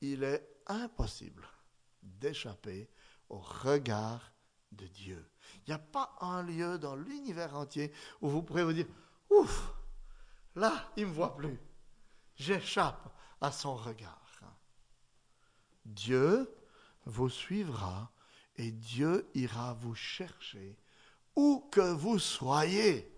il 0.00 0.22
est 0.22 0.46
impossible 0.66 1.46
d'échapper 2.02 2.88
au 3.28 3.38
regard 3.38 4.32
de 4.72 4.86
Dieu. 4.86 5.30
Il 5.66 5.70
n'y 5.70 5.74
a 5.74 5.78
pas 5.78 6.16
un 6.20 6.42
lieu 6.42 6.78
dans 6.78 6.96
l'univers 6.96 7.56
entier 7.56 7.92
où 8.20 8.28
vous 8.28 8.42
pourrez 8.42 8.64
vous 8.64 8.72
dire, 8.72 8.86
ouf, 9.30 9.72
là, 10.54 10.90
il 10.96 11.04
ne 11.04 11.08
me 11.08 11.14
voit 11.14 11.36
plus 11.36 11.58
j'échappe 12.40 13.14
à 13.40 13.52
son 13.52 13.76
regard. 13.76 14.16
Dieu 15.84 16.54
vous 17.04 17.28
suivra 17.28 18.12
et 18.56 18.70
Dieu 18.70 19.28
ira 19.34 19.74
vous 19.74 19.94
chercher 19.94 20.76
où 21.36 21.68
que 21.70 21.80
vous 21.80 22.18
soyez 22.18 23.10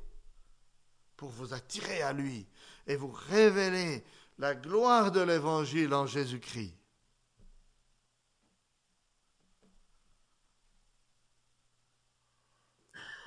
pour 1.17 1.31
vous 1.31 1.55
attirer 1.55 2.03
à 2.03 2.13
lui 2.13 2.47
et 2.87 2.97
vous 2.97 3.13
révéler 3.13 4.05
la 4.39 4.55
gloire 4.55 5.13
de 5.13 5.21
l'évangile 5.21 5.95
en 5.95 6.07
Jésus-Christ. 6.07 6.75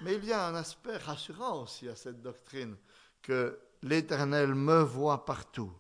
Mais 0.02 0.16
il 0.16 0.26
y 0.26 0.34
a 0.34 0.48
un 0.48 0.56
aspect 0.56 0.98
rassurant 0.98 1.64
aussi 1.64 1.88
à 1.88 1.96
cette 1.96 2.22
doctrine, 2.22 2.76
que 3.22 3.60
l'Éternel 3.82 4.54
me 4.54 4.82
voit 4.82 5.26
partout. 5.26 5.74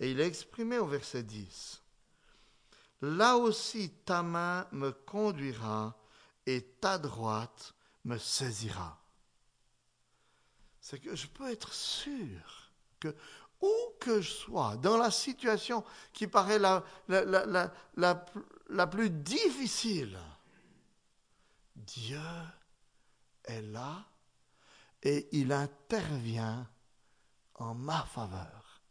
Et 0.00 0.10
il 0.10 0.20
est 0.20 0.26
exprimé 0.26 0.78
au 0.78 0.86
verset 0.86 1.22
10. 1.22 1.82
Là 3.02 3.36
aussi 3.36 3.90
ta 4.04 4.22
main 4.22 4.66
me 4.72 4.90
conduira 4.90 5.96
et 6.46 6.62
ta 6.80 6.98
droite 6.98 7.74
me 8.04 8.18
saisira. 8.18 9.02
C'est 10.80 11.00
que 11.00 11.14
je 11.14 11.26
peux 11.26 11.50
être 11.50 11.72
sûr 11.72 12.70
que 13.00 13.14
où 13.60 13.72
que 13.98 14.20
je 14.20 14.30
sois, 14.30 14.76
dans 14.76 14.96
la 14.96 15.10
situation 15.10 15.82
qui 16.12 16.26
paraît 16.26 16.58
la, 16.58 16.84
la, 17.08 18.24
la 18.68 18.86
plus 18.86 19.10
difficile, 19.10 20.18
Dieu 21.74 22.20
est 23.44 23.62
là 23.62 24.04
et 25.02 25.28
il 25.32 25.52
intervient 25.52 26.68
en 27.54 27.74
ma 27.74 28.02
faveur. 28.02 28.82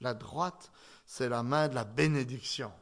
La 0.00 0.14
droite, 0.14 0.70
c'est 1.06 1.28
la 1.28 1.42
main 1.42 1.68
de 1.68 1.74
la 1.74 1.84
bénédiction. 1.84 2.72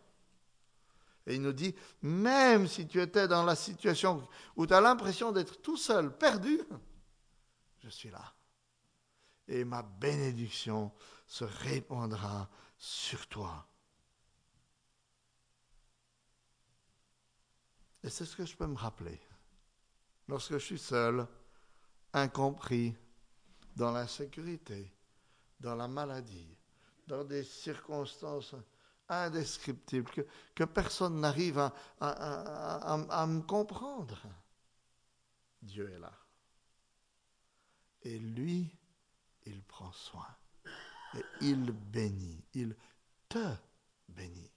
Et 1.26 1.36
il 1.36 1.42
nous 1.42 1.52
dit, 1.52 1.74
même 2.02 2.66
si 2.66 2.86
tu 2.86 3.00
étais 3.00 3.28
dans 3.28 3.44
la 3.44 3.54
situation 3.54 4.26
où 4.56 4.66
tu 4.66 4.74
as 4.74 4.80
l'impression 4.80 5.30
d'être 5.30 5.60
tout 5.62 5.76
seul, 5.76 6.16
perdu, 6.16 6.60
je 7.78 7.88
suis 7.88 8.10
là. 8.10 8.34
Et 9.46 9.64
ma 9.64 9.82
bénédiction 9.82 10.92
se 11.26 11.44
répandra 11.44 12.48
sur 12.76 13.26
toi. 13.28 13.66
Et 18.02 18.10
c'est 18.10 18.24
ce 18.24 18.36
que 18.36 18.44
je 18.44 18.56
peux 18.56 18.66
me 18.66 18.76
rappeler. 18.76 19.20
Lorsque 20.26 20.54
je 20.54 20.58
suis 20.58 20.78
seul, 20.78 21.26
incompris, 22.12 22.94
dans 23.76 23.92
l'insécurité, 23.92 24.92
dans 25.60 25.74
la 25.74 25.88
maladie, 25.88 26.56
dans 27.06 27.24
des 27.24 27.44
circonstances 27.44 28.54
indescriptibles 29.12 30.10
que, 30.54 30.64
personne 30.64 31.20
n'arrive 31.20 31.58
à, 31.58 31.72
à, 32.00 33.26
me 33.26 33.42
comprendre. 33.42 34.22
Dieu 35.60 35.90
est 35.92 35.98
là. 35.98 36.12
Et 38.02 38.18
lui, 38.18 38.70
il 39.46 39.62
prend 39.62 39.92
soin. 39.92 40.26
Et 41.14 41.24
il 41.40 41.72
bénit. 41.72 42.44
Il 42.54 42.76
te 43.28 43.54
bénit. 44.08 44.50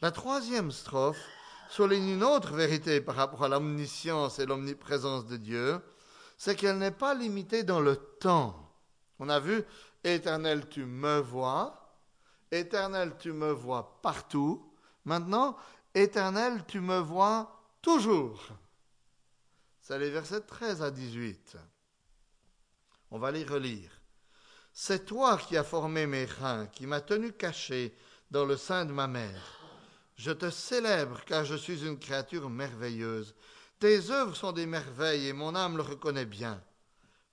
La 0.00 0.12
troisième 0.12 0.70
strophe 0.70 1.24
souligne 1.68 2.08
une 2.10 2.24
autre 2.24 2.54
vérité 2.54 3.00
par 3.00 3.16
rapport 3.16 3.44
à 3.44 3.48
l'omniscience 3.48 4.38
et 4.38 4.46
l'omniprésence 4.46 5.26
de 5.26 5.36
Dieu, 5.36 5.80
c'est 6.36 6.54
qu'elle 6.54 6.78
n'est 6.78 6.90
pas 6.90 7.14
limitée 7.14 7.64
dans 7.64 7.80
le 7.80 7.96
temps. 7.96 8.72
On 9.18 9.28
a 9.28 9.40
vu, 9.40 9.62
Éternel, 10.04 10.68
tu 10.68 10.84
me 10.84 11.18
vois, 11.18 11.77
Éternel, 12.50 13.14
tu 13.18 13.32
me 13.32 13.50
vois 13.50 14.00
partout. 14.02 14.72
Maintenant, 15.04 15.56
Éternel, 15.94 16.64
tu 16.66 16.80
me 16.80 16.98
vois 16.98 17.62
toujours. 17.82 18.40
C'est 19.80 19.98
les 19.98 20.10
versets 20.10 20.40
13 20.40 20.82
à 20.82 20.90
18. 20.90 21.56
On 23.10 23.18
va 23.18 23.30
les 23.30 23.44
relire. 23.44 23.90
C'est 24.72 25.06
toi 25.06 25.38
qui 25.38 25.56
as 25.56 25.64
formé 25.64 26.06
mes 26.06 26.24
reins, 26.24 26.66
qui 26.66 26.86
m'as 26.86 27.00
tenu 27.00 27.32
caché 27.32 27.96
dans 28.30 28.44
le 28.44 28.56
sein 28.56 28.84
de 28.84 28.92
ma 28.92 29.06
mère. 29.06 29.58
Je 30.16 30.30
te 30.30 30.50
célèbre 30.50 31.24
car 31.24 31.44
je 31.44 31.54
suis 31.54 31.86
une 31.86 31.98
créature 31.98 32.50
merveilleuse. 32.50 33.34
Tes 33.78 34.10
œuvres 34.10 34.36
sont 34.36 34.52
des 34.52 34.66
merveilles 34.66 35.28
et 35.28 35.32
mon 35.32 35.54
âme 35.54 35.76
le 35.76 35.82
reconnaît 35.82 36.26
bien. 36.26 36.62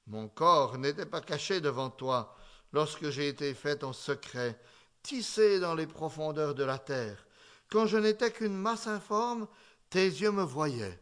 Mon 0.08 0.28
corps 0.28 0.78
n'était 0.78 1.06
pas 1.06 1.22
caché 1.22 1.62
devant 1.62 1.90
toi 1.90 2.36
lorsque 2.72 3.10
j'ai 3.10 3.28
été 3.28 3.54
fait 3.54 3.84
en 3.84 3.94
secret, 3.94 4.60
tissé 5.06 5.60
dans 5.60 5.76
les 5.76 5.86
profondeurs 5.86 6.56
de 6.56 6.64
la 6.64 6.80
terre. 6.80 7.28
Quand 7.70 7.86
je 7.86 7.98
n'étais 7.98 8.32
qu'une 8.32 8.58
masse 8.58 8.88
informe, 8.88 9.48
tes 9.90 10.06
yeux 10.06 10.32
me 10.32 10.44
voyaient. 10.44 11.00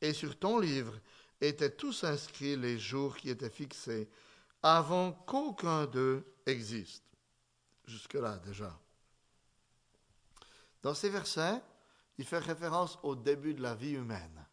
Et 0.00 0.12
sur 0.12 0.38
ton 0.38 0.60
livre 0.60 0.98
étaient 1.40 1.74
tous 1.74 2.04
inscrits 2.04 2.56
les 2.56 2.78
jours 2.78 3.16
qui 3.16 3.30
étaient 3.30 3.50
fixés, 3.50 4.08
avant 4.62 5.12
qu'aucun 5.12 5.86
d'eux 5.86 6.24
existe. 6.46 7.02
Jusque-là 7.84 8.38
déjà. 8.38 8.78
Dans 10.82 10.94
ces 10.94 11.10
versets, 11.10 11.60
il 12.18 12.24
fait 12.24 12.38
référence 12.38 12.98
au 13.02 13.16
début 13.16 13.54
de 13.54 13.62
la 13.62 13.74
vie 13.74 13.94
humaine. 13.94 14.46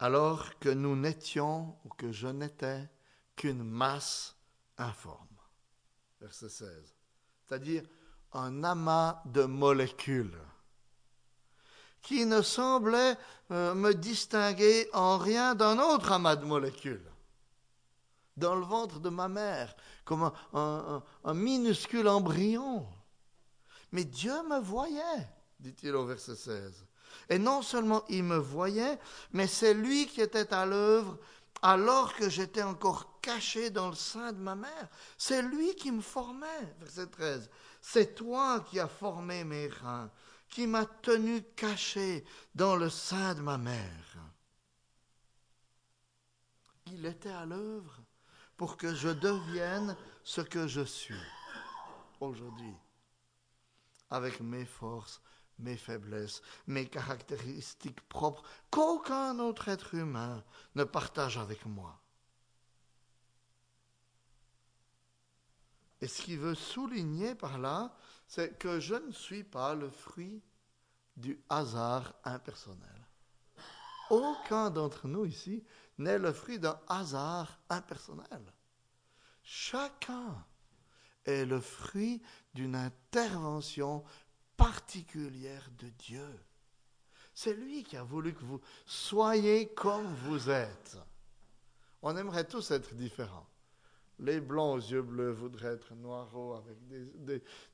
Alors 0.00 0.58
que 0.58 0.68
nous 0.68 0.96
n'étions, 0.96 1.76
ou 1.84 1.88
que 1.88 2.12
je 2.12 2.28
n'étais, 2.28 2.88
qu'une 3.36 3.62
masse 3.62 4.36
informe. 4.76 5.29
Verset 6.20 6.48
16. 6.48 6.94
C'est-à-dire 7.46 7.82
un 8.32 8.62
amas 8.62 9.22
de 9.26 9.44
molécules 9.44 10.38
qui 12.02 12.24
ne 12.24 12.42
semblait 12.42 13.16
euh, 13.50 13.74
me 13.74 13.92
distinguer 13.92 14.88
en 14.92 15.18
rien 15.18 15.54
d'un 15.54 15.78
autre 15.78 16.12
amas 16.12 16.36
de 16.36 16.44
molécules 16.44 17.10
dans 18.36 18.54
le 18.54 18.64
ventre 18.64 19.00
de 19.00 19.10
ma 19.10 19.28
mère, 19.28 19.76
comme 20.04 20.32
un, 20.54 21.02
minuscule 21.34 22.08
embryon. 22.08 22.86
Mais 23.92 24.04
Dieu 24.04 24.34
me 24.48 24.60
voyait, 24.60 25.28
dit-il 25.58 25.94
au 25.94 26.06
verset 26.06 26.36
16. 26.36 26.86
Et 27.28 27.38
non 27.38 27.60
seulement 27.60 28.02
il 28.08 28.24
me 28.24 28.38
voyait, 28.38 28.98
mais 29.32 29.46
c'est 29.46 29.74
lui 29.74 30.06
qui 30.06 30.20
était 30.20 30.52
à 30.54 30.64
l'œuvre 30.64 31.18
alors 31.62 32.14
que 32.14 32.28
j'étais 32.28 32.62
encore 32.62 33.20
caché 33.20 33.70
dans 33.70 33.88
le 33.88 33.94
sein 33.94 34.32
de 34.32 34.38
ma 34.38 34.54
mère. 34.54 34.88
C'est 35.18 35.42
lui 35.42 35.74
qui 35.74 35.92
me 35.92 36.00
formait, 36.00 36.74
verset 36.78 37.06
13. 37.08 37.50
C'est 37.80 38.14
toi 38.14 38.60
qui 38.60 38.80
as 38.80 38.88
formé 38.88 39.44
mes 39.44 39.68
reins, 39.68 40.10
qui 40.48 40.66
m'as 40.66 40.86
tenu 40.86 41.42
caché 41.54 42.24
dans 42.54 42.76
le 42.76 42.88
sein 42.88 43.34
de 43.34 43.40
ma 43.40 43.58
mère. 43.58 44.16
Il 46.86 47.06
était 47.06 47.30
à 47.30 47.44
l'œuvre 47.44 48.00
pour 48.56 48.76
que 48.76 48.94
je 48.94 49.08
devienne 49.08 49.96
ce 50.24 50.40
que 50.40 50.66
je 50.66 50.82
suis 50.82 51.22
aujourd'hui, 52.20 52.74
avec 54.10 54.40
mes 54.40 54.64
forces, 54.64 55.22
mes 55.60 55.76
faiblesses, 55.76 56.42
mes 56.66 56.86
caractéristiques 56.88 58.00
propres, 58.08 58.42
qu'aucun 58.70 59.38
autre 59.38 59.68
être 59.68 59.94
humain 59.94 60.44
ne 60.74 60.84
partage 60.84 61.38
avec 61.38 61.64
moi. 61.66 62.00
Et 66.00 66.08
ce 66.08 66.22
qu'il 66.22 66.38
veut 66.38 66.54
souligner 66.54 67.34
par 67.34 67.58
là, 67.58 67.94
c'est 68.26 68.58
que 68.58 68.80
je 68.80 68.94
ne 68.94 69.12
suis 69.12 69.44
pas 69.44 69.74
le 69.74 69.90
fruit 69.90 70.42
du 71.16 71.42
hasard 71.48 72.14
impersonnel. 72.24 73.06
Aucun 74.08 74.70
d'entre 74.70 75.06
nous 75.06 75.24
ici 75.26 75.62
n'est 75.98 76.18
le 76.18 76.32
fruit 76.32 76.58
d'un 76.58 76.80
hasard 76.88 77.60
impersonnel. 77.68 78.42
Chacun 79.42 80.44
est 81.24 81.44
le 81.44 81.60
fruit 81.60 82.22
d'une 82.54 82.74
intervention 82.74 84.04
particulière 84.60 85.70
de 85.78 85.88
Dieu. 85.88 86.38
C'est 87.32 87.54
lui 87.54 87.82
qui 87.82 87.96
a 87.96 88.02
voulu 88.02 88.34
que 88.34 88.44
vous 88.44 88.60
soyez 88.84 89.68
comme 89.68 90.14
vous 90.26 90.50
êtes. 90.50 90.98
On 92.02 92.14
aimerait 92.14 92.44
tous 92.44 92.70
être 92.70 92.94
différents. 92.94 93.46
Les 94.18 94.38
blancs 94.38 94.76
aux 94.76 94.90
yeux 94.90 95.00
bleus 95.00 95.30
voudraient 95.30 95.72
être 95.72 95.94
noirs 95.94 96.28
avec 96.58 96.76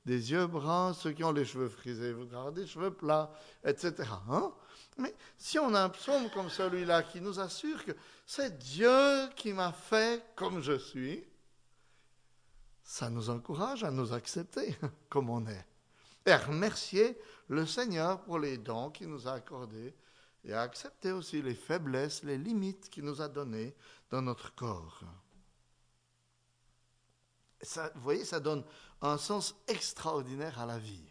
des, 0.04 0.30
yeux 0.30 0.46
bruns. 0.46 0.94
Ceux 0.94 1.10
qui 1.10 1.24
ont 1.24 1.32
les 1.32 1.44
cheveux 1.44 1.68
frisés 1.68 2.12
voudraient 2.12 2.36
avoir 2.36 2.52
des 2.52 2.68
cheveux 2.68 2.92
plats, 2.92 3.32
etc. 3.64 4.08
Hein? 4.30 4.52
Mais 4.96 5.12
si 5.36 5.58
on 5.58 5.74
a 5.74 5.82
un 5.82 5.88
psaume 5.88 6.30
comme 6.30 6.50
celui-là 6.50 7.02
qui 7.02 7.20
nous 7.20 7.40
assure 7.40 7.84
que 7.84 7.92
c'est 8.24 8.56
Dieu 8.58 9.28
qui 9.34 9.52
m'a 9.52 9.72
fait 9.72 10.24
comme 10.36 10.60
je 10.62 10.78
suis, 10.78 11.24
ça 12.84 13.10
nous 13.10 13.28
encourage 13.28 13.82
à 13.82 13.90
nous 13.90 14.12
accepter 14.12 14.76
comme 15.08 15.30
on 15.30 15.44
est 15.48 15.66
et 16.26 16.32
à 16.32 16.38
remercier 16.38 17.18
le 17.48 17.64
Seigneur 17.64 18.20
pour 18.22 18.38
les 18.38 18.58
dons 18.58 18.90
qu'il 18.90 19.08
nous 19.08 19.28
a 19.28 19.32
accordés 19.32 19.94
et 20.44 20.52
à 20.52 20.62
accepter 20.62 21.12
aussi 21.12 21.40
les 21.40 21.54
faiblesses, 21.54 22.22
les 22.24 22.38
limites 22.38 22.90
qu'il 22.90 23.04
nous 23.04 23.22
a 23.22 23.28
données 23.28 23.74
dans 24.10 24.22
notre 24.22 24.54
corps. 24.54 25.00
Vous 27.94 28.00
voyez, 28.00 28.24
ça 28.24 28.40
donne 28.40 28.64
un 29.00 29.18
sens 29.18 29.54
extraordinaire 29.66 30.60
à 30.60 30.66
la 30.66 30.78
vie. 30.78 31.10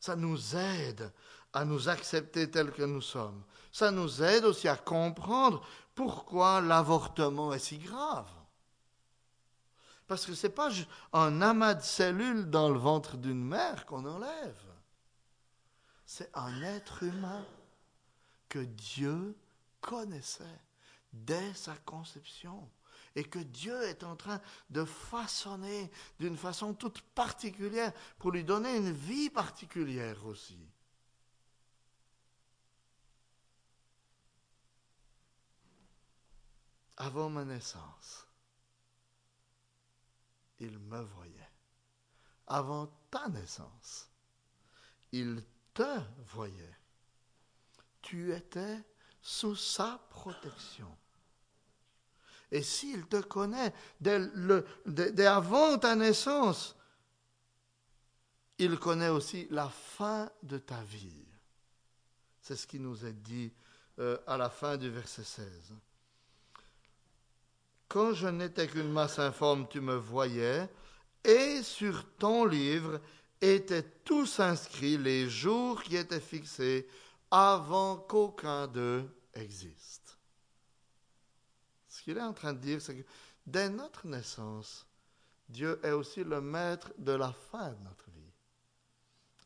Ça 0.00 0.16
nous 0.16 0.56
aide 0.56 1.12
à 1.52 1.64
nous 1.64 1.88
accepter 1.88 2.50
tels 2.50 2.72
que 2.72 2.82
nous 2.82 3.00
sommes. 3.00 3.42
Ça 3.72 3.90
nous 3.90 4.22
aide 4.22 4.44
aussi 4.44 4.68
à 4.68 4.76
comprendre 4.76 5.64
pourquoi 5.94 6.60
l'avortement 6.60 7.52
est 7.52 7.58
si 7.58 7.78
grave. 7.78 8.30
Parce 10.08 10.24
que 10.24 10.34
ce 10.34 10.46
n'est 10.46 10.52
pas 10.52 10.70
un 11.12 11.42
amas 11.42 11.74
de 11.74 11.82
cellules 11.82 12.48
dans 12.48 12.70
le 12.70 12.78
ventre 12.78 13.18
d'une 13.18 13.44
mère 13.44 13.84
qu'on 13.84 14.06
enlève. 14.06 14.64
C'est 16.06 16.30
un 16.34 16.62
être 16.62 17.02
humain 17.02 17.44
que 18.48 18.60
Dieu 18.60 19.36
connaissait 19.82 20.60
dès 21.12 21.52
sa 21.52 21.76
conception 21.76 22.68
et 23.14 23.24
que 23.24 23.38
Dieu 23.38 23.82
est 23.82 24.02
en 24.02 24.16
train 24.16 24.40
de 24.70 24.84
façonner 24.84 25.90
d'une 26.18 26.38
façon 26.38 26.72
toute 26.72 27.02
particulière 27.02 27.92
pour 28.18 28.30
lui 28.30 28.44
donner 28.44 28.76
une 28.76 28.92
vie 28.92 29.28
particulière 29.28 30.24
aussi. 30.24 30.58
Avant 36.96 37.28
ma 37.28 37.44
naissance, 37.44 38.27
il 40.60 40.78
me 40.78 41.00
voyait. 41.00 41.50
Avant 42.46 42.86
ta 43.10 43.28
naissance, 43.28 44.08
il 45.12 45.42
te 45.74 46.00
voyait. 46.32 46.76
Tu 48.02 48.32
étais 48.32 48.82
sous 49.20 49.56
sa 49.56 50.00
protection. 50.10 50.96
Et 52.50 52.62
s'il 52.62 53.06
te 53.06 53.20
connaît 53.20 53.74
dès, 54.00 55.26
avant 55.26 55.78
ta 55.78 55.94
naissance, 55.94 56.74
il 58.56 58.78
connaît 58.78 59.10
aussi 59.10 59.46
la 59.50 59.68
fin 59.68 60.30
de 60.42 60.58
ta 60.58 60.82
vie. 60.82 61.26
C'est 62.40 62.56
ce 62.56 62.66
qui 62.66 62.80
nous 62.80 63.04
est 63.04 63.12
dit 63.12 63.52
euh, 63.98 64.16
à 64.26 64.36
la 64.36 64.48
fin 64.48 64.76
du 64.76 64.88
verset 64.88 65.24
16. 65.24 65.74
Quand 67.88 68.12
je 68.12 68.28
n'étais 68.28 68.68
qu'une 68.68 68.92
masse 68.92 69.18
informe, 69.18 69.66
tu 69.68 69.80
me 69.80 69.94
voyais, 69.94 70.68
et 71.24 71.62
sur 71.62 72.04
ton 72.16 72.44
livre 72.44 73.00
étaient 73.40 73.82
tous 74.04 74.40
inscrits 74.40 74.98
les 74.98 75.28
jours 75.28 75.82
qui 75.82 75.96
étaient 75.96 76.20
fixés 76.20 76.86
avant 77.30 77.96
qu'aucun 77.96 78.66
d'eux 78.66 79.08
existe. 79.32 80.18
Ce 81.88 82.02
qu'il 82.02 82.18
est 82.18 82.22
en 82.22 82.34
train 82.34 82.52
de 82.52 82.60
dire, 82.60 82.82
c'est 82.82 82.96
que 82.96 83.08
dès 83.46 83.70
notre 83.70 84.06
naissance, 84.06 84.86
Dieu 85.48 85.80
est 85.82 85.92
aussi 85.92 86.24
le 86.24 86.40
maître 86.40 86.92
de 86.98 87.12
la 87.12 87.32
fin 87.32 87.70
de 87.72 87.82
notre 87.84 88.10
vie. 88.10 88.32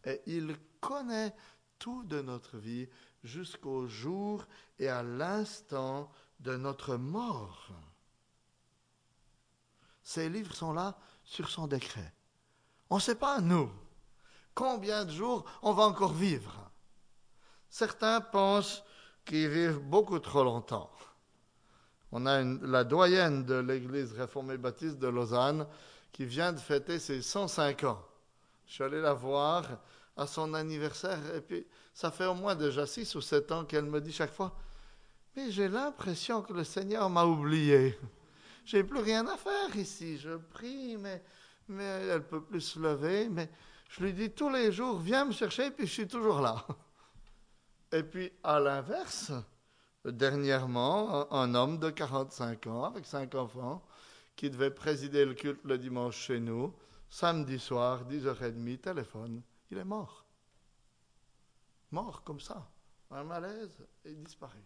Et 0.05 0.21
il 0.27 0.57
connaît 0.81 1.33
tout 1.79 2.03
de 2.05 2.21
notre 2.21 2.59
vie 2.59 2.89
jusqu'au 3.23 3.87
jour 3.87 4.45
et 4.81 4.89
à 4.89 5.03
l'instant 5.05 6.11
de 6.41 6.57
notre 6.57 6.97
mort. 6.97 7.71
Ces 10.03 10.29
livres 10.29 10.55
sont 10.55 10.73
là 10.73 10.99
sur 11.25 11.49
son 11.49 11.67
décret. 11.67 12.13
On 12.91 12.97
ne 12.97 13.01
sait 13.01 13.15
pas, 13.15 13.41
nous, 13.41 13.71
combien 14.55 15.05
de 15.05 15.13
jours 15.13 15.45
on 15.63 15.73
va 15.73 15.85
encore 15.85 16.13
vivre. 16.13 16.71
Certains 17.71 18.21
pensent 18.21 18.83
qu'ils 19.25 19.49
vivent 19.49 19.79
beaucoup 19.79 20.19
trop 20.19 20.45
longtemps. 20.45 20.91
On 22.11 22.27
a 22.27 22.43
la 22.43 22.85
doyenne 22.85 23.45
de 23.45 23.55
l'Église 23.55 24.13
réformée 24.13 24.59
baptiste 24.59 24.99
de 24.99 25.09
Lausanne 25.09 25.67
qui 26.13 26.27
vient 26.27 26.53
de 26.53 26.59
fêter 26.59 26.99
ses 26.99 27.23
105 27.23 27.85
ans. 27.85 28.03
Je 28.67 28.75
suis 28.75 28.85
allé 28.85 29.01
la 29.01 29.15
voir 29.15 29.65
à 30.17 30.27
son 30.27 30.53
anniversaire 30.53 31.35
et 31.35 31.41
puis 31.41 31.67
ça 31.95 32.11
fait 32.11 32.27
au 32.27 32.35
moins 32.35 32.55
déjà 32.55 32.87
6 32.87 33.15
ou 33.15 33.23
7 33.23 33.53
ans 33.53 33.65
qu'elle 33.65 33.87
me 33.87 34.01
dit 34.01 34.13
chaque 34.13 34.35
fois 34.35 34.55
Mais 35.35 35.51
j'ai 35.51 35.69
l'impression 35.69 36.43
que 36.43 36.53
le 36.53 36.65
Seigneur 36.65 37.09
m'a 37.09 37.25
oublié. 37.25 37.99
J'ai 38.65 38.85
plus 38.85 39.01
rien 39.01 39.27
à 39.27 39.37
faire 39.37 39.77
ici. 39.77 40.19
Je 40.19 40.37
prie, 40.37 40.97
mais, 40.97 41.23
mais 41.69 41.85
elle 41.85 42.27
peut 42.27 42.43
plus 42.43 42.61
se 42.61 42.79
lever. 42.79 43.29
Mais 43.29 43.51
je 43.89 44.03
lui 44.03 44.13
dis 44.13 44.31
tous 44.31 44.51
les 44.51 44.73
jours 44.73 44.99
Viens 44.99 45.25
me 45.25 45.33
chercher, 45.33 45.71
puis 45.71 45.87
je 45.87 45.93
suis 45.93 46.09
toujours 46.09 46.41
là. 46.41 46.65
Et 47.93 48.03
puis, 48.03 48.33
à 48.43 48.59
l'inverse, 48.59 49.33
dernièrement, 50.05 51.31
un 51.33 51.55
homme 51.55 51.79
de 51.79 51.91
45 51.91 52.67
ans, 52.69 52.85
avec 52.85 53.05
cinq 53.05 53.35
enfants, 53.35 53.85
qui 54.35 54.49
devait 54.49 54.71
présider 54.71 55.25
le 55.25 55.35
culte 55.35 55.61
le 55.65 55.77
dimanche 55.77 56.17
chez 56.17 56.41
nous, 56.41 56.75
samedi 57.11 57.59
soir, 57.59 58.05
10h30, 58.09 58.79
téléphone, 58.79 59.43
il 59.71 59.77
est 59.77 59.85
mort. 59.85 60.25
Mort 61.91 62.23
comme 62.25 62.41
ça, 62.41 62.67
un 63.11 63.25
malaise, 63.25 63.77
et 64.07 64.15
disparaît. 64.15 64.65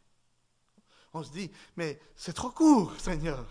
On 1.13 1.25
se 1.25 1.33
dit, 1.33 1.51
mais 1.77 1.99
c'est 2.15 2.33
trop 2.33 2.51
court, 2.51 2.95
Seigneur. 3.01 3.45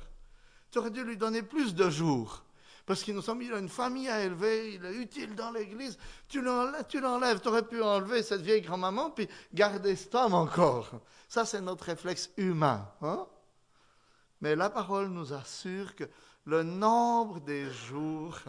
Tu 0.71 0.79
aurais 0.79 0.91
dû 0.91 1.03
lui 1.03 1.17
donner 1.17 1.41
plus 1.41 1.73
de 1.73 1.89
jours. 1.89 2.43
Parce 2.85 3.01
qu'il 3.01 3.15
nous 3.15 3.21
semble 3.21 3.43
qu'il 3.43 3.53
a 3.53 3.57
une 3.57 3.69
famille 3.69 4.09
à 4.09 4.23
élever, 4.23 4.75
il 4.75 4.85
est 4.85 4.93
utile 4.95 5.33
dans 5.33 5.49
l'église. 5.51 5.97
Tu 6.27 6.41
l'enlèves, 6.41 6.85
tu 6.87 7.01
l'enlèves. 7.01 7.39
Tu 7.39 7.47
aurais 7.47 7.67
pu 7.67 7.81
enlever 7.81 8.21
cette 8.21 8.41
vieille 8.41 8.61
grand-maman 8.61 9.09
puis 9.09 9.27
garder 9.53 9.95
cet 9.95 10.13
homme 10.13 10.35
encore. 10.35 10.91
Ça, 11.27 11.45
c'est 11.45 11.61
notre 11.61 11.85
réflexe 11.85 12.29
humain. 12.37 12.87
Hein? 13.01 13.25
Mais 14.41 14.55
la 14.55 14.69
parole 14.69 15.07
nous 15.07 15.33
assure 15.33 15.95
que 15.95 16.03
le 16.45 16.61
nombre 16.61 17.39
des 17.39 17.71
jours, 17.71 18.39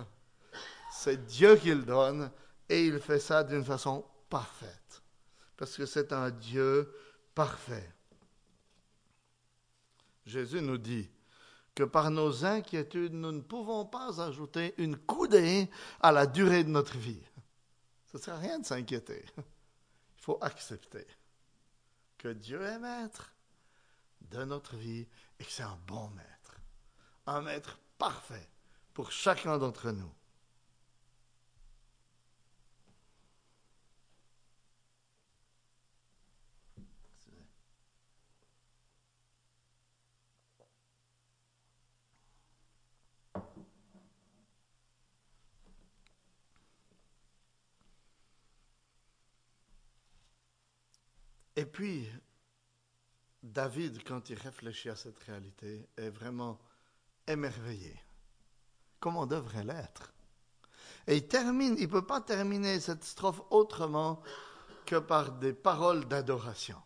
c'est 0.93 1.25
Dieu 1.27 1.57
qui 1.57 1.71
le 1.71 1.83
donne 1.83 2.31
et 2.69 2.85
il 2.87 3.01
fait 3.01 3.21
ça 3.21 3.43
d'une 3.43 3.65
façon 3.65 4.05
parfaite. 4.29 5.03
Parce 5.57 5.77
que 5.77 5.87
c'est 5.87 6.13
un 6.13 6.31
Dieu 6.31 6.93
parfait. 7.35 7.91
Jésus 10.27 10.61
nous 10.61 10.77
dit, 10.77 11.09
que 11.77 11.85
par 11.85 12.11
nos 12.11 12.45
inquiétudes, 12.45 13.13
nous 13.13 13.33
ne 13.33 13.43
pouvons 13.43 13.85
pas 13.85 14.21
ajouter 14.23 14.75
une 14.79 14.97
coudée 14.97 15.71
à 16.01 16.11
la 16.11 16.27
durée 16.27 16.65
de 16.65 16.71
notre 16.71 16.97
vie. 16.97 17.23
Ce 18.07 18.17
ne 18.17 18.23
sert 18.23 18.35
à 18.35 18.39
rien 18.39 18.59
de 18.59 18.65
s'inquiéter. 18.65 19.25
Il 19.37 20.23
faut 20.23 20.39
accepter 20.41 21.07
que 22.17 22.29
Dieu 22.29 22.63
est 22.63 22.79
maître 22.79 23.31
de 24.23 24.43
notre 24.45 24.75
vie 24.75 25.07
et 25.39 25.45
que 25.45 25.53
c'est 25.53 25.65
un 25.65 25.79
bon 25.87 26.09
maître. 26.09 26.59
Un 27.27 27.43
maître 27.43 27.79
parfait 27.99 28.49
pour 28.95 29.13
chacun 29.13 29.59
d'entre 29.59 29.91
nous. 29.91 30.13
Et 51.57 51.65
puis, 51.65 52.07
David, 53.43 54.05
quand 54.05 54.29
il 54.29 54.39
réfléchit 54.39 54.91
à 54.91 54.97
cette 54.97 55.19
réalité, 55.21 55.89
est 55.97 56.11
vraiment 56.11 56.59
émerveillé, 57.27 57.99
comme 59.01 59.17
on 59.17 59.27
devrait 59.27 59.65
l'être? 59.65 60.13
Et 61.07 61.17
il 61.17 61.27
termine, 61.27 61.77
il 61.79 61.87
ne 61.87 61.91
peut 61.91 62.07
pas 62.07 62.21
terminer 62.21 62.79
cette 62.81 63.05
strophe 63.05 63.41
autrement 63.51 64.23
que 64.85 64.97
par 64.97 65.33
des 65.33 65.53
paroles 65.53 66.07
d'adoration. 66.07 66.81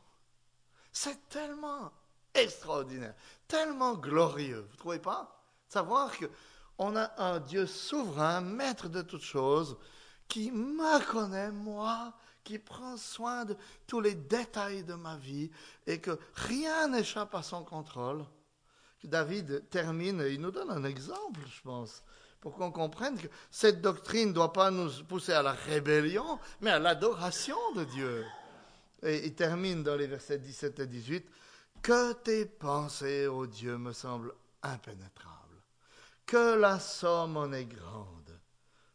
C'est 0.93 1.29
tellement 1.29 1.93
extraordinaire, 2.35 3.15
tellement 3.49 3.95
glorieux, 3.95 4.61
vous 4.61 4.73
ne 4.73 4.79
trouvez 4.79 4.99
pas? 5.01 5.43
Savoir 5.69 6.13
qu'on 6.17 6.97
a 6.97 7.23
un 7.23 7.41
Dieu 7.41 7.67
souverain, 7.67 8.41
maître 8.41 8.89
de 8.89 9.03
toutes 9.03 9.23
choses, 9.23 9.77
qui 10.29 10.51
me 10.53 11.05
connaît, 11.11 11.51
moi, 11.51 12.13
qui 12.45 12.59
prend 12.59 12.97
soin 12.97 13.45
de 13.45 13.57
tous 13.87 14.01
les 14.01 14.15
détails 14.15 14.85
de 14.85 14.95
ma 14.95 15.17
vie 15.17 15.51
et 15.87 16.01
que 16.01 16.19
rien 16.35 16.89
n'échappe 16.89 17.35
à 17.35 17.43
son 17.43 17.65
contrôle. 17.65 18.25
David 19.05 19.69
termine, 19.71 20.21
et 20.21 20.33
il 20.33 20.41
nous 20.41 20.51
donne 20.51 20.71
un 20.71 20.85
exemple, 20.85 21.41
je 21.47 21.63
pense, 21.63 22.03
pour 22.41 22.55
qu'on 22.55 22.71
comprenne 22.71 23.19
que 23.19 23.29
cette 23.51 23.81
doctrine 23.81 24.29
ne 24.29 24.35
doit 24.35 24.53
pas 24.53 24.71
nous 24.71 24.91
pousser 25.05 25.33
à 25.33 25.43
la 25.43 25.53
rébellion, 25.53 26.39
mais 26.61 26.71
à 26.71 26.79
l'adoration 26.79 27.57
de 27.75 27.85
Dieu. 27.85 28.25
Et 29.03 29.27
il 29.27 29.35
termine 29.35 29.83
dans 29.83 29.97
les 29.97 30.07
versets 30.07 30.39
17 30.39 30.81
et 30.81 30.87
18, 30.87 31.27
Que 31.83 32.13
tes 32.13 32.45
pensées, 32.45 33.27
ô 33.27 33.47
Dieu, 33.47 33.79
me 33.79 33.93
semblent 33.93 34.35
impénétrables, 34.63 35.63
que 36.27 36.55
la 36.57 36.79
somme 36.79 37.37
en 37.37 37.53
est 37.53 37.65
grande. 37.65 38.39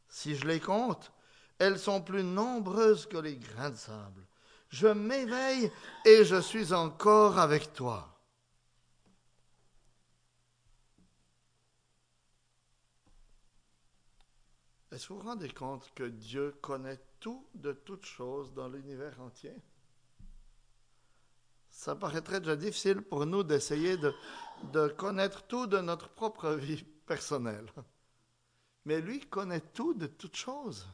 Si 0.08 0.36
je 0.36 0.48
les 0.48 0.60
compte, 0.60 1.12
elles 1.60 1.80
sont 1.80 2.02
plus 2.02 2.24
nombreuses 2.24 3.06
que 3.06 3.18
les 3.18 3.38
grains 3.38 3.72
de 3.72 3.76
sable. 3.76 4.26
Je 4.70 4.88
m'éveille 4.88 5.72
et 6.06 6.26
je 6.26 6.41
suis 6.41 6.74
encore 6.74 7.39
avec 7.39 7.74
toi. 7.74 8.12
Est-ce 14.91 15.08
que 15.10 15.14
vous 15.14 15.20
vous 15.20 15.28
rendez 15.28 15.49
compte 15.49 15.91
que 15.93 16.03
Dieu 16.03 16.56
connaît 16.62 16.99
tout 17.20 17.45
de 17.53 17.74
toutes 17.74 18.06
choses 18.06 18.53
dans 18.53 18.70
l'univers 18.70 19.20
entier? 19.20 19.53
Ça 21.70 21.95
paraîtrait 21.95 22.39
déjà 22.39 22.56
difficile 22.56 23.01
pour 23.01 23.26
nous 23.26 23.43
d'essayer 23.43 23.97
de, 23.97 24.14
de 24.72 24.88
connaître 24.88 25.43
tout 25.47 25.68
de 25.68 25.80
notre 25.80 26.08
propre 26.10 26.51
vie 26.51 26.84
personnelle. 27.06 27.70
Mais 28.86 29.01
lui 29.01 29.20
connaît 29.20 29.60
tout 29.60 29.93
de 29.93 30.08
toutes 30.08 30.38
choses. 30.38 30.88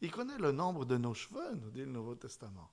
Il 0.00 0.10
connaît 0.10 0.38
le 0.38 0.52
nombre 0.52 0.84
de 0.84 0.96
nos 0.96 1.14
cheveux, 1.14 1.54
nous 1.54 1.70
dit 1.70 1.80
le 1.80 1.86
Nouveau 1.86 2.14
Testament. 2.14 2.70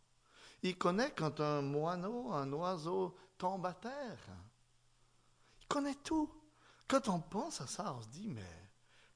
Il 0.61 0.77
connaît 0.77 1.11
quand 1.11 1.39
un 1.39 1.61
moineau, 1.61 2.31
un 2.31 2.51
oiseau 2.53 3.15
tombe 3.37 3.65
à 3.65 3.73
terre. 3.73 4.29
Il 5.61 5.67
connaît 5.67 5.95
tout. 5.95 6.29
Quand 6.87 7.07
on 7.09 7.19
pense 7.19 7.61
à 7.61 7.67
ça, 7.67 7.93
on 7.97 8.01
se 8.01 8.07
dit, 8.07 8.27
mais 8.27 8.71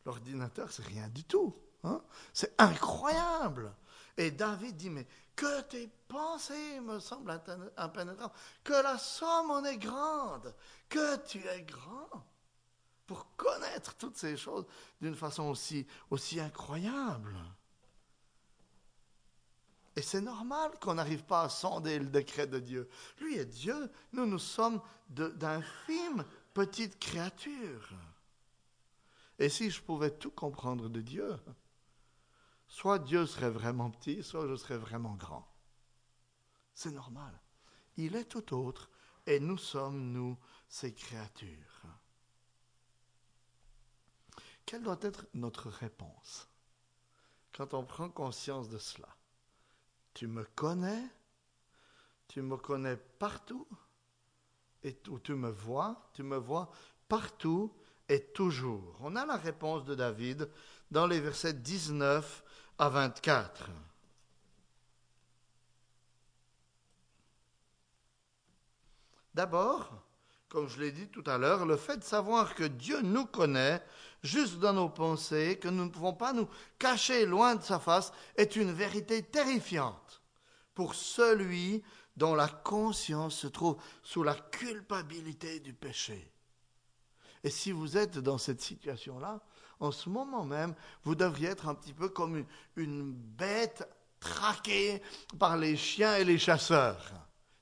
l'ordinateur, 0.05 0.71
c'est 0.71 0.85
rien 0.85 1.07
du 1.09 1.23
tout. 1.23 1.55
Hein? 1.83 2.01
C'est 2.33 2.53
incroyable. 2.59 3.73
Et 4.17 4.31
David 4.31 4.75
dit, 4.77 4.89
mais 4.89 5.07
que 5.35 5.61
tes 5.61 5.87
pensées 6.07 6.79
me 6.79 6.99
semblent 6.99 7.39
impénétrables, 7.77 8.33
que 8.63 8.73
la 8.73 8.97
somme 8.97 9.51
en 9.51 9.63
est 9.63 9.77
grande, 9.77 10.53
que 10.89 11.17
tu 11.27 11.45
es 11.45 11.61
grand. 11.61 12.25
pour 13.05 13.35
connaître 13.37 13.95
toutes 13.95 14.17
ces 14.17 14.35
choses 14.35 14.65
d'une 14.99 15.15
façon 15.15 15.43
aussi, 15.43 15.87
aussi 16.09 16.39
incroyable. 16.39 17.35
Et 19.97 20.03
c'est 20.03 20.21
normal 20.21 20.77
qu'on 20.79 20.93
n'arrive 20.93 21.23
pas 21.23 21.41
à 21.41 21.49
sonder 21.49 21.97
le 21.97 22.05
décret 22.05 22.45
de 22.45 22.59
Dieu. 22.59 22.87
Lui 23.19 23.35
est 23.35 23.45
Dieu, 23.45 23.91
nous, 24.13 24.27
nous 24.27 24.37
sommes 24.37 24.79
d'infimes 25.09 26.23
petites 26.53 26.99
créatures. 26.99 27.89
Et 29.39 29.49
si 29.49 29.71
je 29.71 29.81
pouvais 29.81 30.11
tout 30.11 30.29
comprendre 30.29 30.87
de 30.87 31.01
Dieu, 31.01 31.35
soit 32.67 32.99
Dieu 32.99 33.25
serait 33.25 33.49
vraiment 33.49 33.89
petit, 33.89 34.21
soit 34.21 34.47
je 34.47 34.55
serais 34.55 34.77
vraiment 34.77 35.15
grand. 35.15 35.51
C'est 36.75 36.91
normal. 36.91 37.33
Il 37.95 38.15
est 38.15 38.25
tout 38.25 38.53
autre, 38.53 38.91
et 39.25 39.39
nous 39.39 39.57
sommes, 39.57 40.11
nous, 40.11 40.37
ses 40.67 40.93
créatures. 40.93 41.87
Quelle 44.63 44.83
doit 44.83 44.99
être 45.01 45.25
notre 45.33 45.69
réponse 45.69 46.47
quand 47.51 47.73
on 47.73 47.83
prend 47.83 48.11
conscience 48.11 48.69
de 48.69 48.77
cela? 48.77 49.16
Tu 50.17 50.25
me 50.25 50.43
connais, 50.55 51.03
tu 52.27 52.41
me 52.41 52.57
connais 52.57 52.97
partout, 52.97 53.67
et 54.81 54.99
tu 55.23 55.35
me 55.35 55.51
vois, 55.51 56.09
tu 56.11 56.23
me 56.23 56.37
vois 56.37 56.71
partout 57.07 57.71
et 58.09 58.23
toujours. 58.23 58.97
On 59.01 59.15
a 59.15 59.27
la 59.27 59.37
réponse 59.37 59.85
de 59.85 59.93
David 59.93 60.49
dans 60.89 61.05
les 61.05 61.19
versets 61.19 61.53
19 61.53 62.43
à 62.79 62.89
24. 62.89 63.69
D'abord, 69.35 70.01
comme 70.49 70.67
je 70.67 70.79
l'ai 70.79 70.91
dit 70.91 71.09
tout 71.09 71.23
à 71.27 71.37
l'heure, 71.37 71.67
le 71.67 71.77
fait 71.77 71.97
de 71.97 72.03
savoir 72.03 72.55
que 72.55 72.63
Dieu 72.63 73.01
nous 73.01 73.27
connaît 73.27 73.83
juste 74.27 74.59
dans 74.59 74.73
nos 74.73 74.89
pensées, 74.89 75.57
que 75.59 75.69
nous 75.69 75.85
ne 75.85 75.89
pouvons 75.89 76.13
pas 76.13 76.33
nous 76.33 76.47
cacher 76.77 77.25
loin 77.25 77.55
de 77.55 77.63
sa 77.63 77.79
face, 77.79 78.11
est 78.35 78.55
une 78.55 78.71
vérité 78.71 79.23
terrifiante 79.23 80.21
pour 80.75 80.93
celui 80.93 81.81
dont 82.15 82.35
la 82.35 82.47
conscience 82.47 83.35
se 83.35 83.47
trouve 83.47 83.77
sous 84.03 84.23
la 84.23 84.35
culpabilité 84.35 85.59
du 85.59 85.73
péché. 85.73 86.31
Et 87.43 87.49
si 87.49 87.71
vous 87.71 87.97
êtes 87.97 88.17
dans 88.17 88.37
cette 88.37 88.61
situation-là, 88.61 89.39
en 89.79 89.91
ce 89.91 90.09
moment 90.09 90.43
même, 90.43 90.75
vous 91.03 91.15
devriez 91.15 91.49
être 91.49 91.67
un 91.67 91.75
petit 91.75 91.93
peu 91.93 92.09
comme 92.09 92.45
une, 92.75 93.13
bête 93.13 93.87
traquée 94.19 95.01
par 95.37 95.57
les 95.57 95.77
chiens 95.77 96.15
et 96.15 96.23
les 96.23 96.39
chasseurs. 96.39 97.13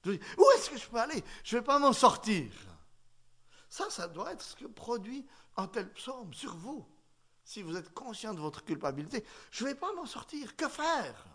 Où 0.05 0.11
est-ce 0.55 0.70
que 0.70 0.78
je 0.78 0.88
peux 0.88 0.97
aller? 0.97 1.24
Je 1.43 1.55
ne 1.55 1.61
vais 1.61 1.66
pas 1.66 1.80
m'en 1.80 1.93
sortir. 1.93 2.51
Ça, 3.70 3.89
ça 3.89 4.07
doit 4.07 4.32
être 4.32 4.41
ce 4.41 4.55
que 4.55 4.66
produit 4.66 5.26
un 5.57 5.67
tel 5.67 5.91
psaume 5.93 6.33
sur 6.33 6.55
vous. 6.55 6.85
Si 7.43 7.61
vous 7.61 7.77
êtes 7.77 7.93
conscient 7.93 8.33
de 8.33 8.39
votre 8.39 8.63
culpabilité, 8.63 9.23
je 9.51 9.63
ne 9.63 9.69
vais 9.69 9.75
pas 9.75 9.93
m'en 9.93 10.05
sortir. 10.05 10.55
Que 10.55 10.67
faire? 10.67 11.25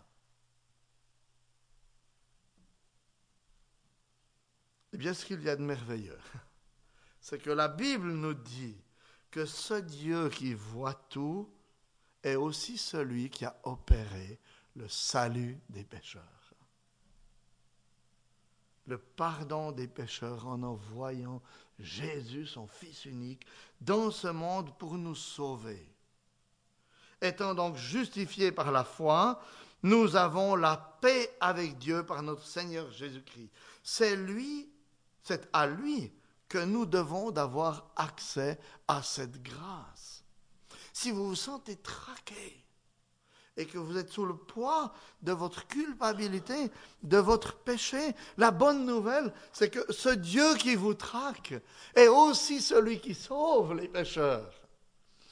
Eh 4.93 4.97
bien, 4.97 5.13
ce 5.13 5.25
qu'il 5.25 5.41
y 5.41 5.49
a 5.49 5.55
de 5.55 5.63
merveilleux, 5.63 6.19
c'est 7.21 7.41
que 7.41 7.49
la 7.49 7.69
Bible 7.69 8.11
nous 8.11 8.33
dit 8.33 8.75
que 9.29 9.45
ce 9.45 9.75
Dieu 9.75 10.29
qui 10.29 10.53
voit 10.53 10.93
tout 11.09 11.49
est 12.23 12.35
aussi 12.35 12.77
celui 12.77 13.29
qui 13.29 13.45
a 13.45 13.55
opéré 13.63 14.39
le 14.75 14.87
salut 14.89 15.59
des 15.69 15.85
pécheurs. 15.85 16.53
Le 18.87 18.97
pardon 18.97 19.71
des 19.71 19.87
pécheurs 19.87 20.47
en 20.47 20.61
envoyant 20.63 21.41
Jésus, 21.81 22.47
son 22.47 22.67
Fils 22.67 23.05
unique, 23.05 23.45
dans 23.79 24.11
ce 24.11 24.27
monde 24.27 24.75
pour 24.77 24.95
nous 24.95 25.15
sauver. 25.15 25.87
Étant 27.21 27.53
donc 27.53 27.77
justifiés 27.77 28.51
par 28.51 28.71
la 28.71 28.83
foi, 28.83 29.41
nous 29.83 30.15
avons 30.15 30.55
la 30.55 30.77
paix 31.01 31.35
avec 31.39 31.77
Dieu 31.77 32.05
par 32.05 32.21
notre 32.23 32.45
Seigneur 32.45 32.91
Jésus-Christ. 32.91 33.49
C'est 33.83 34.15
lui, 34.15 34.69
c'est 35.23 35.49
à 35.53 35.67
lui 35.67 36.11
que 36.47 36.57
nous 36.57 36.85
devons 36.85 37.31
d'avoir 37.31 37.91
accès 37.95 38.59
à 38.87 39.01
cette 39.01 39.41
grâce. 39.41 40.23
Si 40.93 41.11
vous 41.11 41.29
vous 41.29 41.35
sentez 41.35 41.77
traqué, 41.77 42.63
et 43.61 43.67
que 43.67 43.77
vous 43.77 43.97
êtes 43.97 44.11
sous 44.11 44.25
le 44.25 44.35
poids 44.35 44.91
de 45.21 45.31
votre 45.31 45.67
culpabilité, 45.67 46.71
de 47.03 47.17
votre 47.17 47.55
péché, 47.57 48.15
la 48.37 48.49
bonne 48.49 48.85
nouvelle, 48.85 49.31
c'est 49.53 49.69
que 49.69 49.91
ce 49.91 50.09
Dieu 50.09 50.55
qui 50.55 50.75
vous 50.75 50.95
traque 50.95 51.53
est 51.95 52.07
aussi 52.07 52.59
celui 52.59 52.99
qui 52.99 53.13
sauve 53.13 53.75
les 53.75 53.87
pécheurs. 53.87 54.51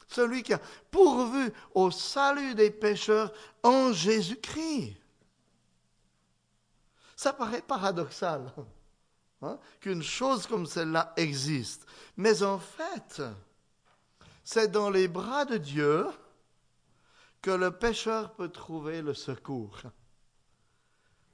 Celui 0.07 0.43
qui 0.43 0.53
a 0.53 0.61
pourvu 0.91 1.51
au 1.73 1.91
salut 1.91 2.55
des 2.55 2.71
pécheurs 2.71 3.34
en 3.63 3.91
Jésus-Christ. 3.93 4.95
Ça 7.15 7.34
paraît 7.34 7.61
paradoxal 7.61 8.51
hein, 9.41 9.57
qu'une 9.82 10.03
chose 10.03 10.47
comme 10.47 10.65
celle-là 10.65 11.13
existe. 11.17 11.86
Mais 12.15 12.43
en 12.43 12.59
fait, 12.59 13.21
c'est 14.43 14.71
dans 14.71 14.89
les 14.89 15.07
bras 15.07 15.45
de 15.45 15.57
Dieu 15.57 16.07
que 17.41 17.51
le 17.51 17.71
pécheur 17.71 18.33
peut 18.33 18.49
trouver 18.49 19.01
le 19.01 19.13
secours. 19.13 19.81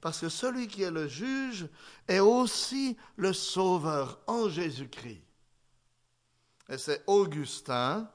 Parce 0.00 0.20
que 0.20 0.28
celui 0.28 0.68
qui 0.68 0.82
est 0.82 0.90
le 0.90 1.08
juge 1.08 1.68
est 2.06 2.20
aussi 2.20 2.96
le 3.16 3.32
sauveur 3.32 4.20
en 4.26 4.48
Jésus-Christ. 4.48 5.22
Et 6.68 6.78
c'est 6.78 7.02
Augustin, 7.06 8.10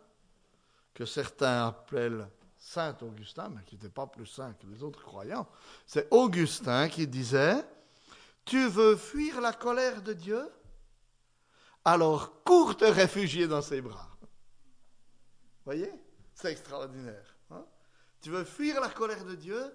que 0.94 1.06
certains 1.06 1.68
appellent 1.68 2.28
Saint 2.58 2.96
Augustin, 3.02 3.50
mais 3.50 3.64
qui 3.64 3.76
n'était 3.76 3.90
pas 3.90 4.06
plus 4.06 4.28
saint 4.28 4.54
que 4.54 4.68
les 4.68 4.84
autres 4.84 5.02
croyants. 5.02 5.48
C'est 5.88 6.08
Augustin 6.12 6.90
qui 6.90 7.08
disait, 7.08 7.66
Tu 8.46 8.68
veux 8.68 8.96
fuir 8.96 9.42
la 9.42 9.52
colère 9.52 10.02
de 10.02 10.14
Dieu? 10.14 10.48
Alors 11.84 12.44
cours 12.44 12.78
te 12.78 12.86
réfugier 12.86 13.48
dans 13.48 13.64
ses 13.64 13.82
bras. 13.82 14.16
Voyez? 15.66 15.92
C'est 16.36 16.52
extraordinaire. 16.52 17.31
Tu 18.22 18.30
veux 18.30 18.44
fuir 18.44 18.80
la 18.80 18.90
colère 18.90 19.26
de 19.26 19.36
Dieu? 19.36 19.74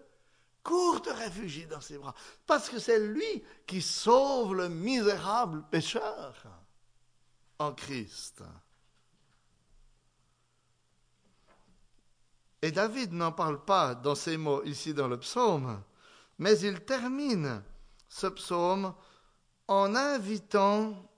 Cours 0.62 1.02
te 1.02 1.10
réfugier 1.10 1.66
dans 1.66 1.80
ses 1.80 1.98
bras. 1.98 2.14
Parce 2.46 2.68
que 2.68 2.78
c'est 2.78 2.98
lui 2.98 3.44
qui 3.66 3.82
sauve 3.82 4.54
le 4.54 4.68
misérable 4.68 5.64
pécheur 5.70 6.34
en 7.58 7.72
Christ. 7.72 8.42
Et 12.62 12.72
David 12.72 13.12
n'en 13.12 13.32
parle 13.32 13.64
pas 13.64 13.94
dans 13.94 14.14
ces 14.14 14.36
mots 14.36 14.64
ici 14.64 14.92
dans 14.92 15.08
le 15.08 15.20
psaume, 15.20 15.80
mais 16.38 16.58
il 16.58 16.80
termine 16.80 17.62
ce 18.08 18.26
psaume 18.26 18.94
en 19.68 19.94
invitant, 19.94 21.10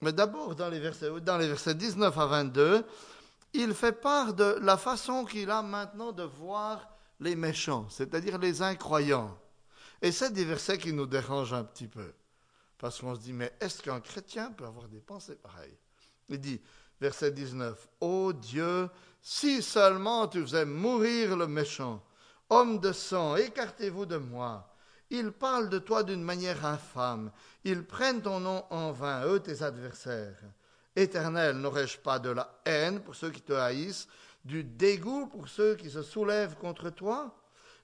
mais 0.00 0.12
d'abord 0.12 0.54
dans 0.54 0.68
les 0.68 0.80
versets, 0.80 1.10
dans 1.20 1.38
les 1.38 1.48
versets 1.48 1.74
19 1.74 2.16
à 2.18 2.26
22, 2.26 2.84
il 3.54 3.72
fait 3.72 3.92
part 3.92 4.34
de 4.34 4.58
la 4.60 4.76
façon 4.76 5.24
qu'il 5.24 5.50
a 5.50 5.62
maintenant 5.62 6.12
de 6.12 6.24
voir 6.24 6.90
les 7.20 7.36
méchants, 7.36 7.86
c'est-à-dire 7.88 8.38
les 8.38 8.62
incroyants. 8.62 9.38
Et 10.02 10.12
c'est 10.12 10.32
des 10.32 10.44
versets 10.44 10.76
qui 10.76 10.92
nous 10.92 11.06
dérangent 11.06 11.54
un 11.54 11.64
petit 11.64 11.86
peu. 11.86 12.12
Parce 12.78 13.00
qu'on 13.00 13.14
se 13.14 13.20
dit, 13.20 13.32
mais 13.32 13.52
est-ce 13.60 13.80
qu'un 13.80 14.00
chrétien 14.00 14.50
peut 14.50 14.66
avoir 14.66 14.88
des 14.88 15.00
pensées 15.00 15.36
pareilles? 15.36 15.78
Il 16.28 16.40
dit, 16.40 16.60
verset 17.00 17.30
19, 17.30 17.88
Ô 18.00 18.32
Dieu, 18.32 18.90
si 19.22 19.62
seulement 19.62 20.26
tu 20.26 20.42
faisais 20.42 20.66
mourir 20.66 21.36
le 21.36 21.46
méchant, 21.46 22.04
homme 22.50 22.80
de 22.80 22.92
sang, 22.92 23.36
écartez-vous 23.36 24.04
de 24.04 24.16
moi. 24.16 24.74
Ils 25.10 25.30
parlent 25.30 25.70
de 25.70 25.78
toi 25.78 26.02
d'une 26.02 26.22
manière 26.22 26.66
infâme. 26.66 27.30
Ils 27.62 27.84
prennent 27.84 28.20
ton 28.20 28.40
nom 28.40 28.64
en 28.70 28.90
vain, 28.90 29.24
eux 29.26 29.38
tes 29.38 29.62
adversaires. 29.62 30.42
Éternel, 30.96 31.56
n'aurais-je 31.56 31.98
pas 31.98 32.18
de 32.18 32.30
la 32.30 32.60
haine 32.64 33.00
pour 33.00 33.14
ceux 33.14 33.30
qui 33.30 33.42
te 33.42 33.52
haïssent, 33.52 34.08
du 34.44 34.62
dégoût 34.62 35.26
pour 35.26 35.48
ceux 35.48 35.74
qui 35.74 35.90
se 35.90 36.02
soulèvent 36.02 36.56
contre 36.56 36.90
toi? 36.90 37.34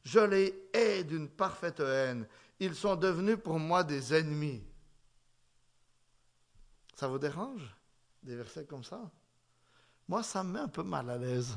Je 0.05 0.21
les 0.21 0.69
hais 0.73 1.05
d'une 1.05 1.29
parfaite 1.29 1.81
haine. 1.81 2.27
Ils 2.59 2.75
sont 2.75 2.97
devenus 2.97 3.39
pour 3.43 3.59
moi 3.59 3.83
des 3.85 4.15
ennemis. 4.15 4.63
Ça 6.95 7.09
vous 7.09 7.19
dérange 7.19 7.75
Des 8.23 8.37
versets 8.37 8.67
comme 8.67 8.85
ça? 8.85 9.11
Moi, 10.07 10.23
ça 10.23 10.43
me 10.43 10.53
met 10.53 10.61
un 10.61 10.69
peu 10.69 10.83
mal 10.83 11.09
à 11.09 11.17
l'aise. 11.17 11.57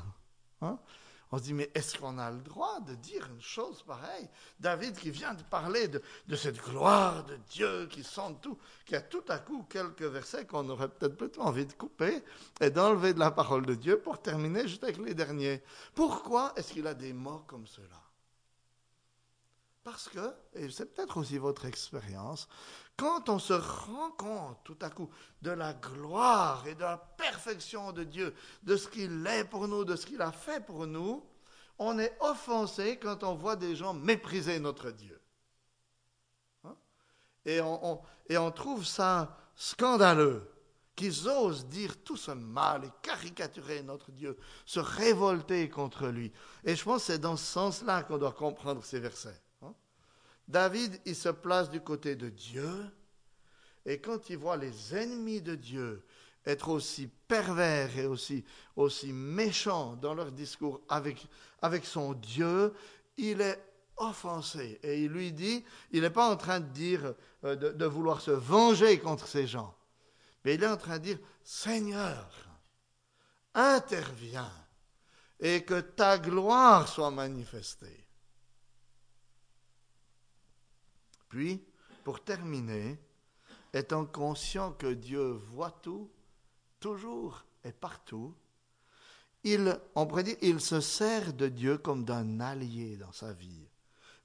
Hein? 0.61 0.79
On 1.33 1.39
se 1.39 1.43
dit, 1.45 1.53
mais 1.55 1.71
est-ce 1.73 1.97
qu'on 1.97 2.19
a 2.19 2.29
le 2.29 2.41
droit 2.41 2.79
de 2.81 2.93
dire 2.93 3.27
une 3.33 3.41
chose 3.41 3.81
pareille? 3.81 4.29
David 4.59 4.95
qui 4.95 5.09
vient 5.09 5.33
de 5.33 5.41
parler 5.41 5.87
de, 5.87 5.99
cette 6.35 6.63
gloire 6.63 7.23
de 7.23 7.37
Dieu 7.49 7.87
qui 7.87 8.03
sent 8.03 8.35
tout, 8.39 8.55
qui 8.85 8.95
a 8.95 9.01
tout 9.01 9.23
à 9.29 9.39
coup 9.39 9.65
quelques 9.67 10.03
versets 10.03 10.45
qu'on 10.45 10.69
aurait 10.69 10.89
peut-être 10.89 11.17
plutôt 11.17 11.41
envie 11.41 11.65
de 11.65 11.73
couper 11.73 12.23
et 12.61 12.69
d'enlever 12.69 13.15
de 13.15 13.19
la 13.19 13.31
parole 13.31 13.65
de 13.65 13.73
Dieu 13.73 13.97
pour 13.97 14.21
terminer 14.21 14.67
juste 14.67 14.83
avec 14.83 14.99
les 14.99 15.15
derniers. 15.15 15.63
Pourquoi 15.95 16.53
est-ce 16.55 16.71
qu'il 16.71 16.85
a 16.85 16.93
des 16.93 17.13
mots 17.13 17.43
comme 17.47 17.65
cela? 17.65 18.02
Parce 19.83 20.07
que, 20.07 20.33
et 20.53 20.69
c'est 20.69 20.93
peut-être 20.93 21.17
aussi 21.17 21.37
votre 21.37 21.65
expérience, 21.65 22.47
quand 22.95 23.27
on 23.27 23.39
se 23.39 23.53
rend 23.53 24.11
compte 24.11 24.57
tout 24.63 24.77
à 24.81 24.89
coup 24.89 25.09
de 25.41 25.51
la 25.51 25.73
gloire 25.73 26.65
et 26.67 26.75
de 26.75 26.81
la 26.81 26.97
perfection 26.97 27.91
de 27.91 28.03
Dieu, 28.03 28.33
de 28.63 28.77
ce 28.77 28.87
qu'il 28.87 29.27
est 29.27 29.43
pour 29.43 29.67
nous, 29.67 29.83
de 29.83 29.95
ce 29.95 30.05
qu'il 30.05 30.21
a 30.21 30.31
fait 30.31 30.65
pour 30.65 30.87
nous, 30.87 31.25
on 31.79 31.99
est 31.99 32.15
offensé 32.21 32.97
quand 32.97 33.23
on 33.23 33.35
voit 33.35 33.57
des 33.57 33.75
gens 33.75 33.93
mépriser 33.93 34.59
notre 34.59 34.91
Dieu. 34.91 35.19
Hein? 36.63 36.75
Et 37.45 37.59
on, 37.59 38.01
et 38.29 38.37
on 38.37 38.51
trouve 38.51 38.85
ça 38.85 39.37
scandaleux 39.55 40.49
qu'ils 40.95 41.27
osent 41.27 41.65
dire 41.65 42.01
tout 42.03 42.17
ce 42.17 42.31
mal 42.31 42.85
et 42.85 42.91
caricaturer 43.01 43.81
notre 43.81 44.11
Dieu, 44.11 44.37
se 44.65 44.79
révolter 44.79 45.67
contre 45.67 46.07
lui. 46.07 46.31
Et 46.63 46.75
je 46.75 46.83
pense 46.83 47.01
que 47.01 47.13
c'est 47.13 47.19
dans 47.19 47.35
ce 47.35 47.45
sens-là 47.45 48.03
qu'on 48.03 48.19
doit 48.19 48.31
comprendre 48.31 48.83
ces 48.83 48.99
versets. 48.99 49.41
David, 50.47 50.99
il 51.05 51.15
se 51.15 51.29
place 51.29 51.69
du 51.69 51.81
côté 51.81 52.15
de 52.15 52.29
Dieu, 52.29 52.69
et 53.85 53.99
quand 53.99 54.29
il 54.29 54.37
voit 54.37 54.57
les 54.57 54.95
ennemis 54.95 55.41
de 55.41 55.55
Dieu 55.55 56.05
être 56.45 56.69
aussi 56.69 57.07
pervers 57.27 57.97
et 57.97 58.05
aussi, 58.05 58.43
méchants 59.13 59.95
dans 59.95 60.13
leur 60.13 60.31
discours 60.31 60.81
avec, 60.89 61.85
son 61.85 62.13
Dieu, 62.13 62.73
il 63.17 63.41
est 63.41 63.63
offensé. 63.97 64.79
Et 64.83 65.03
il 65.03 65.11
lui 65.11 65.31
dit, 65.31 65.63
il 65.91 66.01
n'est 66.01 66.09
pas 66.09 66.29
en 66.29 66.35
train 66.35 66.59
de 66.59 66.69
dire, 66.69 67.13
euh, 67.45 67.55
de 67.55 67.85
vouloir 67.85 68.21
se 68.21 68.31
venger 68.31 68.99
contre 68.99 69.27
ces 69.27 69.47
gens. 69.47 69.73
Mais 70.43 70.55
il 70.55 70.63
est 70.63 70.67
en 70.67 70.77
train 70.77 70.97
de 70.99 71.03
dire, 71.03 71.19
Seigneur, 71.43 72.29
interviens 73.53 74.51
et 75.39 75.63
que 75.63 75.79
ta 75.79 76.17
gloire 76.17 76.87
soit 76.87 77.11
manifestée. 77.11 78.02
Puis, 81.33 81.59
pour 82.03 82.23
terminer, 82.23 82.99
étant 83.73 84.05
conscient 84.05 84.71
que 84.71 84.93
Dieu 84.93 85.31
voit 85.31 85.71
tout, 85.81 86.11
toujours 86.79 87.43
et 87.63 87.71
partout, 87.71 88.35
il, 89.43 89.79
on 89.95 90.05
pourrait 90.05 90.37
il 90.43 90.61
se 90.61 90.79
sert 90.79 91.33
de 91.33 91.47
Dieu 91.47 91.79
comme 91.79 92.05
d'un 92.05 92.39
allié 92.39 92.97
dans 92.97 93.11
sa 93.11 93.33
vie. 93.33 93.67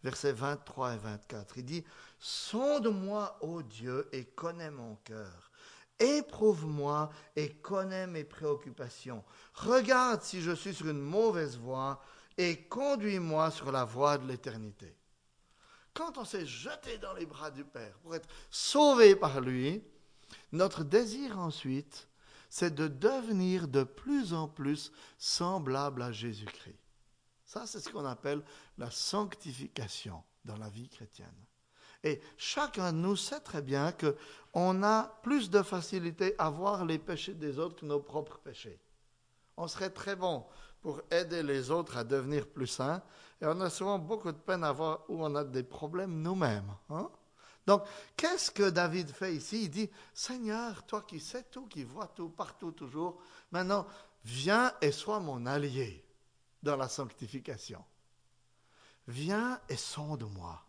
Versets 0.04 0.34
23 0.34 0.96
et 0.96 0.98
24, 0.98 1.56
il 1.56 1.64
dit, 1.64 1.84
Sonde-moi, 2.18 3.38
ô 3.40 3.62
Dieu, 3.62 4.06
et 4.12 4.26
connais 4.26 4.70
mon 4.70 4.96
cœur 4.96 5.50
Éprouve-moi 5.98 7.08
et 7.34 7.54
connais 7.54 8.06
mes 8.06 8.24
préoccupations. 8.24 9.24
Regarde 9.54 10.20
si 10.20 10.42
je 10.42 10.52
suis 10.52 10.74
sur 10.74 10.88
une 10.88 11.00
mauvaise 11.00 11.56
voie 11.56 12.02
et 12.36 12.64
conduis-moi 12.64 13.50
sur 13.50 13.72
la 13.72 13.86
voie 13.86 14.18
de 14.18 14.28
l'éternité. 14.28 14.94
Quand 15.98 16.16
on 16.16 16.24
s'est 16.24 16.46
jeté 16.46 16.96
dans 16.98 17.12
les 17.14 17.26
bras 17.26 17.50
du 17.50 17.64
Père 17.64 17.98
pour 18.04 18.14
être 18.14 18.28
sauvé 18.52 19.16
par 19.16 19.40
lui, 19.40 19.82
notre 20.52 20.84
désir 20.84 21.40
ensuite, 21.40 22.06
c'est 22.48 22.72
de 22.72 22.86
devenir 22.86 23.66
de 23.66 23.82
plus 23.82 24.32
en 24.32 24.46
plus 24.46 24.92
semblable 25.18 26.02
à 26.02 26.12
Jésus-Christ. 26.12 26.78
Ça, 27.44 27.66
c'est 27.66 27.80
ce 27.80 27.90
qu'on 27.90 28.04
appelle 28.04 28.44
la 28.78 28.92
sanctification 28.92 30.22
dans 30.44 30.56
la 30.56 30.68
vie 30.68 30.88
chrétienne. 30.88 31.34
Et 32.04 32.20
chacun 32.36 32.92
de 32.92 32.98
nous 32.98 33.16
sait 33.16 33.40
très 33.40 33.60
bien 33.60 33.92
qu'on 33.92 34.82
a 34.84 35.18
plus 35.24 35.50
de 35.50 35.62
facilité 35.62 36.36
à 36.38 36.48
voir 36.48 36.84
les 36.84 37.00
péchés 37.00 37.34
des 37.34 37.58
autres 37.58 37.80
que 37.80 37.86
nos 37.86 37.98
propres 37.98 38.38
péchés. 38.38 38.78
On 39.58 39.66
serait 39.66 39.90
très 39.90 40.14
bon 40.14 40.46
pour 40.80 41.02
aider 41.10 41.42
les 41.42 41.72
autres 41.72 41.96
à 41.96 42.04
devenir 42.04 42.46
plus 42.46 42.68
saints, 42.68 43.02
et 43.40 43.46
on 43.46 43.60
a 43.60 43.68
souvent 43.68 43.98
beaucoup 43.98 44.30
de 44.30 44.38
peine 44.38 44.62
à 44.62 44.70
voir 44.70 45.00
où 45.08 45.24
on 45.24 45.34
a 45.34 45.42
des 45.42 45.64
problèmes 45.64 46.22
nous-mêmes. 46.22 46.72
Hein. 46.90 47.10
Donc, 47.66 47.82
qu'est-ce 48.16 48.52
que 48.52 48.70
David 48.70 49.10
fait 49.10 49.34
ici? 49.34 49.64
Il 49.64 49.70
dit, 49.70 49.90
Seigneur, 50.14 50.86
toi 50.86 51.02
qui 51.02 51.18
sais 51.18 51.42
tout, 51.50 51.66
qui 51.66 51.82
vois 51.82 52.06
tout, 52.06 52.28
partout, 52.28 52.70
toujours, 52.70 53.20
maintenant, 53.50 53.84
viens 54.24 54.72
et 54.80 54.92
sois 54.92 55.18
mon 55.18 55.44
allié 55.44 56.06
dans 56.62 56.76
la 56.76 56.88
sanctification. 56.88 57.84
Viens 59.08 59.60
et 59.68 59.76
sonde-moi. 59.76 60.62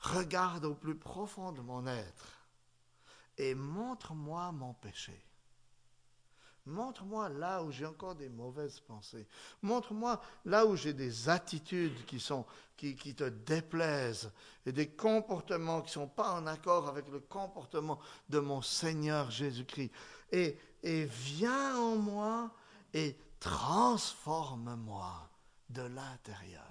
Regarde 0.00 0.66
au 0.66 0.74
plus 0.74 0.98
profond 0.98 1.52
de 1.52 1.62
mon 1.62 1.86
être 1.86 2.46
et 3.38 3.54
montre-moi 3.54 4.52
mon 4.52 4.74
péché. 4.74 5.31
Montre-moi 6.66 7.28
là 7.28 7.62
où 7.64 7.72
j'ai 7.72 7.86
encore 7.86 8.14
des 8.14 8.28
mauvaises 8.28 8.78
pensées. 8.80 9.26
Montre-moi 9.62 10.20
là 10.44 10.64
où 10.64 10.76
j'ai 10.76 10.92
des 10.92 11.28
attitudes 11.28 12.04
qui, 12.06 12.20
sont, 12.20 12.46
qui, 12.76 12.94
te 12.94 13.28
déplaisent 13.28 14.30
et 14.64 14.70
des 14.70 14.88
comportements 14.88 15.80
qui 15.80 15.88
ne 15.88 16.04
sont 16.04 16.08
pas 16.08 16.34
en 16.34 16.46
accord 16.46 16.86
avec 16.86 17.08
le 17.08 17.18
comportement 17.18 17.98
de 18.28 18.38
mon 18.38 18.62
Seigneur 18.62 19.30
Jésus-Christ. 19.30 19.90
Et, 20.30 20.56
et 20.84 21.04
viens 21.04 21.76
en 21.76 21.96
moi 21.96 22.50
et 22.94 23.16
transforme-moi 23.40 25.28
de 25.68 25.82
l'intérieur. 25.82 26.62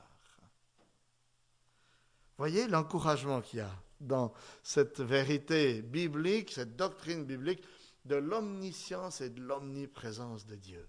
Voyez 2.38 2.68
l'encouragement 2.68 3.42
qu'il 3.42 3.60
y 3.60 3.62
a 3.62 3.72
dans 4.00 4.34
cette 4.64 5.02
vérité 5.02 5.82
biblique, 5.82 6.52
cette 6.52 6.76
doctrine 6.76 7.26
biblique 7.26 7.62
de 8.06 8.16
l'omniscience 8.16 9.22
et 9.22 9.30
de 9.30 9.42
l'omniprésence 9.42 10.46
de 10.46 10.56
Dieu. 10.56 10.88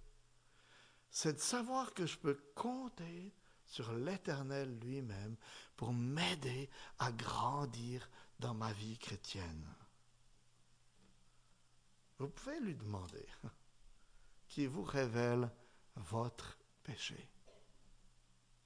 C'est 1.11 1.35
de 1.35 1.41
savoir 1.41 1.93
que 1.93 2.07
je 2.07 2.17
peux 2.17 2.39
compter 2.55 3.35
sur 3.67 3.93
l'Éternel 3.93 4.79
lui-même 4.81 5.37
pour 5.77 5.93
m'aider 5.93 6.69
à 6.99 7.13
grandir 7.13 8.09
dans 8.39 8.55
ma 8.55 8.73
vie 8.73 8.99
chrétienne. 8.99 9.67
Vous 12.19 12.29
pouvez 12.29 12.61
lui 12.61 12.75
demander 12.75 13.27
qu'il 14.49 14.69
vous 14.69 14.85
révèle 14.85 15.51
votre 15.97 16.59
péché. 16.83 17.29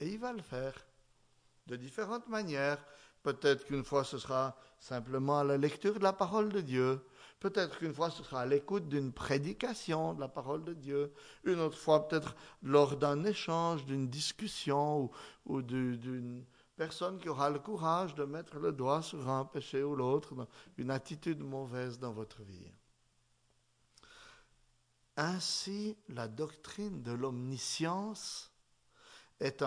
Et 0.00 0.08
il 0.08 0.18
va 0.18 0.32
le 0.32 0.42
faire 0.42 0.74
de 1.66 1.76
différentes 1.76 2.28
manières. 2.28 2.84
Peut-être 3.22 3.64
qu'une 3.66 3.84
fois 3.84 4.04
ce 4.04 4.18
sera 4.18 4.56
simplement 4.78 5.38
à 5.38 5.44
la 5.44 5.56
lecture 5.56 5.94
de 5.94 6.04
la 6.04 6.12
parole 6.12 6.52
de 6.52 6.60
Dieu. 6.60 7.04
Peut-être 7.40 7.78
qu'une 7.78 7.94
fois 7.94 8.10
ce 8.10 8.22
sera 8.22 8.42
à 8.42 8.46
l'écoute 8.46 8.88
d'une 8.88 9.12
prédication 9.12 10.14
de 10.14 10.20
la 10.20 10.28
parole 10.28 10.64
de 10.64 10.72
Dieu. 10.72 11.12
Une 11.44 11.60
autre 11.60 11.76
fois 11.76 12.08
peut-être 12.08 12.34
lors 12.62 12.96
d'un 12.96 13.24
échange, 13.24 13.84
d'une 13.84 14.08
discussion 14.08 15.10
ou, 15.44 15.62
d'une 15.62 16.44
personne 16.76 17.18
qui 17.18 17.28
aura 17.28 17.50
le 17.50 17.58
courage 17.58 18.14
de 18.14 18.24
mettre 18.24 18.58
le 18.58 18.72
doigt 18.72 19.02
sur 19.02 19.28
un 19.28 19.44
péché 19.44 19.82
ou 19.82 19.94
l'autre, 19.94 20.48
une 20.78 20.90
attitude 20.90 21.40
mauvaise 21.40 21.98
dans 21.98 22.12
votre 22.12 22.42
vie. 22.42 22.72
Ainsi, 25.18 25.96
la 26.08 26.28
doctrine 26.28 27.02
de 27.02 27.12
l'omniscience 27.12 28.52
est 29.40 29.64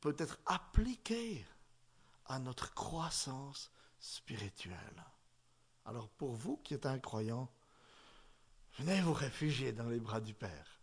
peut 0.00 0.16
être 0.18 0.38
appliqué 0.46 1.44
à 2.26 2.38
notre 2.38 2.74
croissance 2.74 3.72
spirituelle. 4.04 5.04
Alors 5.86 6.08
pour 6.10 6.34
vous 6.34 6.58
qui 6.58 6.74
êtes 6.74 6.86
un 6.86 6.98
croyant, 6.98 7.50
venez 8.78 9.00
vous 9.00 9.14
réfugier 9.14 9.72
dans 9.72 9.88
les 9.88 9.98
bras 9.98 10.20
du 10.20 10.34
Père. 10.34 10.80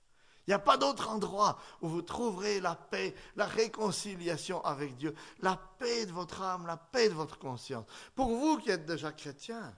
Il 0.47 0.49
n'y 0.49 0.55
a 0.55 0.59
pas 0.59 0.78
d'autre 0.78 1.07
endroit 1.09 1.59
où 1.82 1.88
vous 1.88 2.01
trouverez 2.01 2.59
la 2.59 2.76
paix, 2.76 3.13
la 3.36 3.45
réconciliation 3.45 4.63
avec 4.65 4.97
Dieu, 4.97 5.15
la 5.39 5.55
paix 5.55 6.07
de 6.07 6.11
votre 6.11 6.41
âme, 6.41 6.65
la 6.65 6.78
paix 6.78 7.09
de 7.09 7.13
votre 7.13 7.38
conscience. 7.38 7.86
Pour 8.15 8.30
vous 8.30 8.57
qui 8.57 8.72
êtes 8.72 8.88
déjà 8.88 9.11
chrétien, 9.11 9.78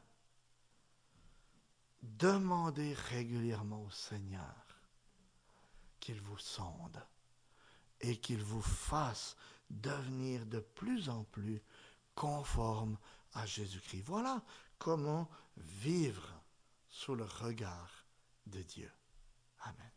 demandez 2.01 2.93
régulièrement 2.93 3.83
au 3.83 3.91
Seigneur 3.91 4.55
qu'il 5.99 6.21
vous 6.21 6.39
sonde 6.39 7.05
et 7.99 8.17
qu'il 8.17 8.41
vous 8.41 8.61
fasse 8.61 9.35
devenir 9.69 10.45
de 10.45 10.59
plus 10.59 11.09
en 11.09 11.23
plus 11.25 11.61
conforme 12.15 12.97
à 13.33 13.45
Jésus-Christ. 13.45 14.03
Voilà 14.05 14.43
comment 14.77 15.29
vivre 15.57 16.43
sous 16.89 17.15
le 17.15 17.25
regard 17.25 18.05
de 18.45 18.61
Dieu. 18.61 18.91
Amen. 19.61 19.92